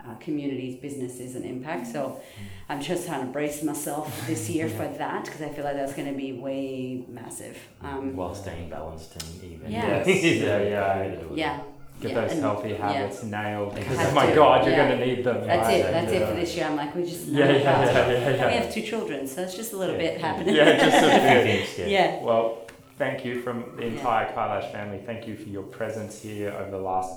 uh, 0.00 0.14
communities, 0.14 0.80
businesses, 0.80 1.36
and 1.36 1.44
impact. 1.44 1.86
So 1.86 2.20
I'm 2.68 2.80
just 2.80 3.06
trying 3.06 3.26
to 3.26 3.32
brace 3.32 3.62
myself 3.62 4.26
this 4.26 4.48
year 4.48 4.68
for 4.78 4.88
that 4.88 5.24
because 5.26 5.42
I 5.42 5.50
feel 5.50 5.64
like 5.64 5.76
that's 5.76 5.94
going 5.94 6.08
to 6.08 6.16
be 6.16 6.32
way 6.32 7.04
massive. 7.06 7.56
Um, 7.82 8.16
While 8.16 8.34
staying 8.34 8.70
balanced 8.70 9.14
and 9.22 9.44
even. 9.44 9.70
Yeah. 9.70 10.02
Yes, 10.06 10.24
yeah, 10.24 10.62
yeah. 10.62 11.24
yeah. 11.34 11.60
Get 12.02 12.10
yeah, 12.10 12.20
those 12.22 12.32
and- 12.32 12.40
healthy 12.40 12.70
yeah. 12.70 12.92
habits 12.92 13.22
nailed. 13.22 13.74
Because 13.76 13.98
oh 14.00 14.12
my 14.12 14.26
to, 14.26 14.34
God, 14.34 14.66
you're 14.66 14.74
yeah. 14.74 14.88
going 14.88 14.98
to 14.98 15.06
need 15.06 15.24
them. 15.24 15.46
That's 15.46 15.68
right? 15.68 15.74
it. 15.80 15.82
That's 15.92 16.12
it 16.12 16.26
for 16.26 16.34
Yeah. 16.34 16.40
this 16.40 16.56
year. 16.56 16.66
I'm 16.66 16.76
like, 16.76 16.94
we 16.96 17.02
just 17.04 17.26
Yeah, 17.26 17.46
yeah, 17.48 17.52
yeah, 17.58 18.10
yeah, 18.10 18.30
yeah. 18.36 18.46
We 18.48 18.52
have 18.54 18.74
two 18.74 18.82
children, 18.82 19.26
so 19.28 19.42
it's 19.42 19.54
just 19.54 19.72
a 19.72 19.76
little 19.76 19.94
Yeah. 19.94 20.00
bit 20.14 20.20
happening. 20.20 20.54
Yeah, 20.56 20.76
just 20.78 20.96
a 21.04 21.06
A 21.06 21.10
few 21.10 21.44
bit. 21.52 21.66
things, 21.68 21.78
yeah. 21.78 21.86
yeah. 22.16 22.22
Well, 22.24 22.66
thank 22.98 23.24
you 23.24 23.40
from 23.42 23.76
the 23.76 23.82
Yeah. 23.84 23.92
entire 23.92 24.26
Kailash 24.34 24.72
family. 24.72 25.00
Thank 25.06 25.28
you 25.28 25.36
for 25.36 25.48
your 25.48 25.62
presence 25.62 26.20
here 26.20 26.50
over 26.50 26.70
the 26.72 26.78
last 26.92 27.12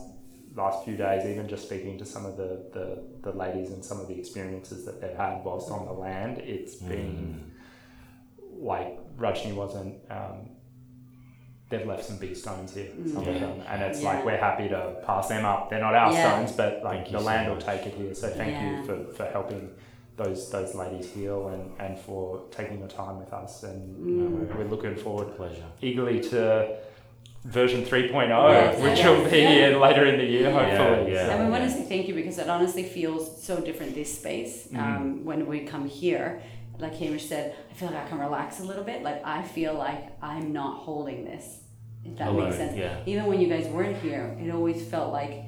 last 0.55 0.85
few 0.85 0.95
days. 0.95 1.25
Even 1.25 1.49
just 1.49 1.63
speaking 1.65 1.97
to 1.97 2.05
some 2.05 2.25
of 2.25 2.37
the, 2.37 2.51
the, 2.71 3.03
the 3.23 3.35
ladies 3.35 3.71
and 3.71 3.83
some 3.83 3.99
of 3.99 4.07
the 4.07 4.17
experiences 4.17 4.85
that 4.85 5.01
they've 5.01 5.17
had 5.17 5.43
whilst 5.43 5.69
on 5.71 5.85
the 5.85 5.91
land, 5.91 6.37
it's 6.37 6.75
been 6.75 7.51
like 8.57 8.97
Rajni 9.17 9.53
wasn't. 9.55 9.95
Um, 10.11 10.49
they've 11.69 11.85
left 11.87 12.05
some 12.05 12.17
big 12.17 12.35
stones 12.35 12.73
here, 12.75 12.89
some 13.07 13.27
of 13.27 13.39
them, 13.39 13.61
and 13.67 13.81
it's 13.81 14.01
Yeah. 14.01 14.09
like 14.13 14.25
we're 14.25 14.37
happy 14.37 14.67
to 14.69 14.97
pass 15.05 15.27
them 15.29 15.45
up. 15.45 15.69
They're 15.69 15.79
not 15.81 15.95
our 15.95 16.11
Yeah. 16.13 16.35
stones, 16.45 16.51
but 16.55 16.83
like 16.83 16.93
Thank 16.97 17.07
you 17.07 17.13
the 17.13 17.19
so 17.19 17.25
land 17.25 17.49
will 17.51 17.61
take 17.61 17.85
it 17.87 17.93
here. 17.95 18.13
So 18.13 18.27
thank 18.29 18.51
Yeah. 18.51 18.79
you 18.79 18.83
for, 18.85 19.13
for 19.13 19.25
helping 19.25 19.71
those 20.17 20.49
those 20.51 20.73
ladies 20.75 21.11
heal 21.11 21.47
and, 21.49 21.71
and 21.79 21.97
for 21.99 22.41
taking 22.51 22.79
your 22.79 22.87
time 22.87 23.19
with 23.19 23.33
us. 23.33 23.63
And 23.63 23.97
Mm. 23.97 24.55
we're 24.57 24.65
looking 24.69 24.95
forward 24.95 25.35
Pleasure. 25.35 25.63
eagerly 25.81 26.19
to 26.29 26.77
version 27.43 27.83
3.0, 27.83 28.29
Yes, 28.51 28.81
which 28.81 28.97
yes, 28.99 29.07
will 29.07 29.29
be 29.29 29.39
yeah. 29.39 29.67
in 29.67 29.79
later 29.79 30.05
in 30.05 30.17
the 30.17 30.25
year, 30.25 30.49
Yeah, 30.49 30.77
hopefully. 30.77 31.13
yeah. 31.13 31.25
So- 31.25 31.31
And 31.33 31.45
we 31.45 31.51
want 31.51 31.63
to 31.63 31.69
say 31.69 31.83
thank 31.83 32.07
you 32.07 32.13
because 32.15 32.37
it 32.39 32.47
honestly 32.49 32.83
feels 32.83 33.43
so 33.43 33.59
different 33.59 33.93
this 33.93 34.17
space. 34.17 34.67
Mm. 34.71 34.79
Um, 34.79 35.25
when 35.25 35.45
we 35.47 35.59
come 35.61 35.85
here, 35.87 36.41
like 36.79 36.93
Hamish 36.95 37.27
said, 37.27 37.55
I 37.71 37.73
feel 37.73 37.89
like 37.89 38.05
I 38.05 38.07
can 38.07 38.19
relax 38.19 38.59
a 38.59 38.63
little 38.63 38.83
bit. 38.83 39.03
Like 39.03 39.21
I 39.25 39.43
feel 39.43 39.73
like 39.73 40.11
I'm 40.21 40.53
not 40.53 40.79
holding 40.79 41.25
this. 41.25 41.59
If 42.03 42.17
that 42.17 42.27
Alone, 42.29 42.45
makes 42.45 42.57
sense. 42.57 42.77
yeah. 42.77 42.99
Even 43.05 43.25
when 43.25 43.41
you 43.41 43.47
guys 43.47 43.65
weren't 43.67 43.97
here, 43.97 44.37
it 44.39 44.51
always 44.51 44.85
felt 44.87 45.11
like 45.11 45.45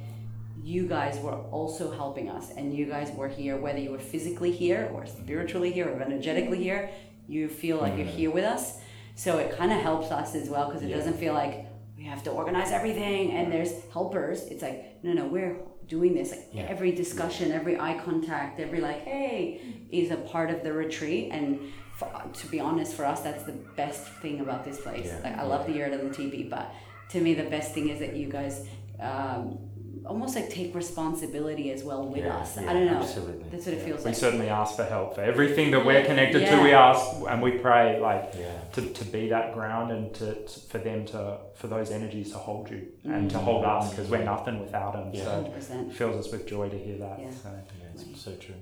you 0.63 0.87
guys 0.87 1.19
were 1.19 1.35
also 1.35 1.91
helping 1.91 2.29
us, 2.29 2.51
and 2.57 2.73
you 2.73 2.85
guys 2.87 3.11
were 3.11 3.29
here, 3.29 3.57
whether 3.57 3.79
you 3.79 3.91
were 3.91 3.99
physically 3.99 4.51
here 4.51 4.89
or 4.93 5.05
spiritually 5.05 5.71
here 5.71 5.87
or 5.87 6.01
energetically 6.01 6.61
here. 6.61 6.89
You 7.27 7.47
feel 7.47 7.77
like 7.77 7.95
you're 7.97 8.05
mm-hmm. 8.07 8.17
here 8.17 8.31
with 8.31 8.43
us, 8.45 8.79
so 9.15 9.37
it 9.37 9.55
kind 9.57 9.71
of 9.71 9.79
helps 9.81 10.11
us 10.11 10.33
as 10.35 10.49
well 10.49 10.67
because 10.67 10.81
it 10.81 10.89
Yeah. 10.89 10.97
doesn't 10.97 11.17
feel 11.17 11.33
like 11.33 11.67
we 11.97 12.03
have 12.03 12.23
to 12.23 12.31
organize 12.31 12.71
everything 12.71 13.31
and 13.31 13.51
there's 13.51 13.73
helpers. 13.91 14.43
It's 14.47 14.61
like 14.61 15.03
no, 15.03 15.13
no, 15.13 15.27
we're 15.27 15.57
doing 15.87 16.13
this. 16.13 16.31
Like 16.31 16.47
Yeah. 16.51 16.63
every 16.69 16.91
discussion, 16.91 17.51
every 17.51 17.79
eye 17.79 17.99
contact, 18.03 18.59
every 18.59 18.81
like, 18.81 19.03
hey, 19.03 19.61
is 19.91 20.11
a 20.11 20.17
part 20.17 20.49
of 20.49 20.63
the 20.63 20.73
retreat. 20.73 21.29
And 21.31 21.59
for, 21.95 22.09
to 22.33 22.47
be 22.47 22.59
honest, 22.59 22.93
for 22.93 23.05
us, 23.05 23.21
that's 23.21 23.43
the 23.43 23.53
best 23.75 24.05
thing 24.21 24.39
about 24.41 24.63
this 24.65 24.79
place. 24.81 25.05
Yeah. 25.07 25.21
Like 25.23 25.37
I 25.37 25.43
love 25.43 25.65
the 25.65 25.73
yurt 25.73 25.93
and 25.93 26.09
the 26.09 26.13
teepee, 26.13 26.43
but 26.43 26.71
to 27.09 27.21
me, 27.21 27.33
the 27.33 27.49
best 27.49 27.73
thing 27.73 27.89
is 27.89 27.99
that 27.99 28.15
you 28.15 28.29
guys. 28.29 28.67
Um, 28.99 29.59
almost 30.07 30.35
like 30.35 30.49
take 30.49 30.73
responsibility 30.75 31.71
as 31.71 31.83
well 31.83 32.05
with 32.07 32.23
Yeah, 32.23 32.37
us. 32.37 32.57
yeah, 32.57 32.69
I 32.69 32.73
don't 32.73 32.85
know. 32.85 32.97
absolutely. 32.99 33.49
That's 33.49 33.65
what 33.65 33.75
it 33.75 33.81
feels 33.81 33.99
we 33.99 34.05
like. 34.05 34.15
certainly 34.15 34.49
ask 34.49 34.75
for 34.75 34.83
help 34.85 35.15
for 35.15 35.21
everything 35.21 35.71
that 35.71 35.85
we're 35.85 36.03
connected 36.05 36.45
to. 36.47 36.61
We 36.61 36.71
ask 36.73 37.05
and 37.29 37.41
we 37.41 37.51
pray, 37.51 37.99
like 37.99 38.33
Yeah. 38.39 38.51
to, 38.73 38.81
to 38.81 39.05
be 39.05 39.29
that 39.29 39.53
ground 39.53 39.91
and 39.91 40.13
to, 40.15 40.33
to 40.45 40.59
for 40.71 40.77
them 40.79 41.05
to 41.07 41.37
for 41.55 41.67
those 41.67 41.91
energies 41.91 42.31
to 42.31 42.37
hold 42.37 42.69
you 42.69 42.87
and 43.03 43.29
to 43.31 43.37
Mm. 43.37 43.43
hold 43.43 43.65
us 43.65 43.89
because 43.91 44.09
we're 44.09 44.23
nothing 44.23 44.59
without 44.59 44.93
them. 44.93 45.09
Yeah. 45.13 45.23
So 45.23 45.31
Hundred 45.31 45.53
percent. 45.53 45.91
it 45.91 45.95
fills 45.95 46.25
us 46.25 46.31
with 46.31 46.45
joy 46.47 46.69
to 46.69 46.77
hear 46.77 46.97
that. 46.97 47.19
Yeah. 47.19 47.29
So 47.31 47.49
Yeah, 47.49 48.01
it's 48.11 48.21
so 48.21 48.31
true. 48.35 48.55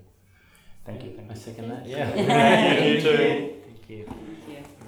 thank 0.86 1.04
you, 1.04 1.12
thank 1.16 1.30
I 1.32 1.34
you. 1.34 1.40
second 1.40 1.70
that. 1.70 1.86
Yeah. 1.86 2.16
Yeah. 2.16 2.84
You 2.86 3.02
too. 3.02 3.52
Thank 3.66 3.90
you. 3.90 4.14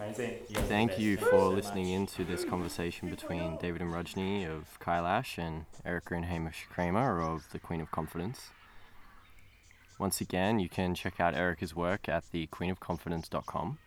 Amazing. 0.07 0.37
You're 0.47 0.61
Thank 0.63 0.97
you 0.97 1.17
for 1.17 1.29
so 1.29 1.49
listening 1.49 1.89
in 1.89 2.05
to 2.07 2.23
this 2.23 2.45
conversation 2.45 3.09
between 3.09 3.57
David 3.57 3.81
and 3.81 3.91
Rajni 3.91 4.49
of 4.49 4.79
Kailash 4.79 5.37
and 5.37 5.65
Erika 5.85 6.15
and 6.15 6.25
Hamish 6.25 6.65
Cramer 6.69 7.21
of 7.21 7.49
the 7.51 7.59
Queen 7.59 7.81
of 7.81 7.91
Confidence. 7.91 8.51
Once 9.99 10.21
again, 10.21 10.59
you 10.59 10.69
can 10.69 10.95
check 10.95 11.19
out 11.19 11.35
Erika's 11.35 11.75
work 11.75 12.07
at 12.07 12.23
thequeenofconfidence.com. 12.31 13.79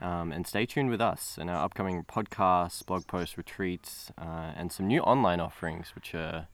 Um, 0.00 0.32
and 0.32 0.46
stay 0.46 0.66
tuned 0.66 0.90
with 0.90 1.00
us 1.00 1.38
and 1.40 1.48
our 1.48 1.64
upcoming 1.64 2.04
podcasts, 2.04 2.84
blog 2.84 3.06
posts, 3.06 3.38
retreats, 3.38 4.12
uh, 4.18 4.52
and 4.54 4.70
some 4.70 4.88
new 4.88 5.00
online 5.00 5.40
offerings 5.40 5.94
which 5.94 6.14
are 6.14 6.48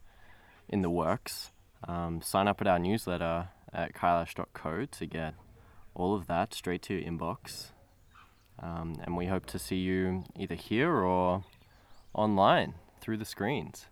in 0.68 0.82
the 0.82 0.90
works. 0.90 1.50
Um, 1.88 2.22
sign 2.22 2.46
up 2.46 2.60
at 2.60 2.68
our 2.68 2.78
newsletter 2.78 3.48
at 3.72 3.94
kailash.co 3.94 4.84
to 4.84 5.06
get 5.06 5.34
all 5.94 6.14
of 6.14 6.28
that 6.28 6.54
straight 6.54 6.82
to 6.82 6.94
your 6.94 7.10
inbox. 7.10 7.72
Um, 8.62 8.96
and 9.04 9.16
we 9.16 9.26
hope 9.26 9.46
to 9.46 9.58
see 9.58 9.76
you 9.76 10.24
either 10.36 10.54
here 10.54 10.92
or 10.92 11.44
online 12.12 12.74
through 13.00 13.16
the 13.16 13.24
screens. 13.24 13.86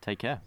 Take 0.00 0.20
care. 0.20 0.38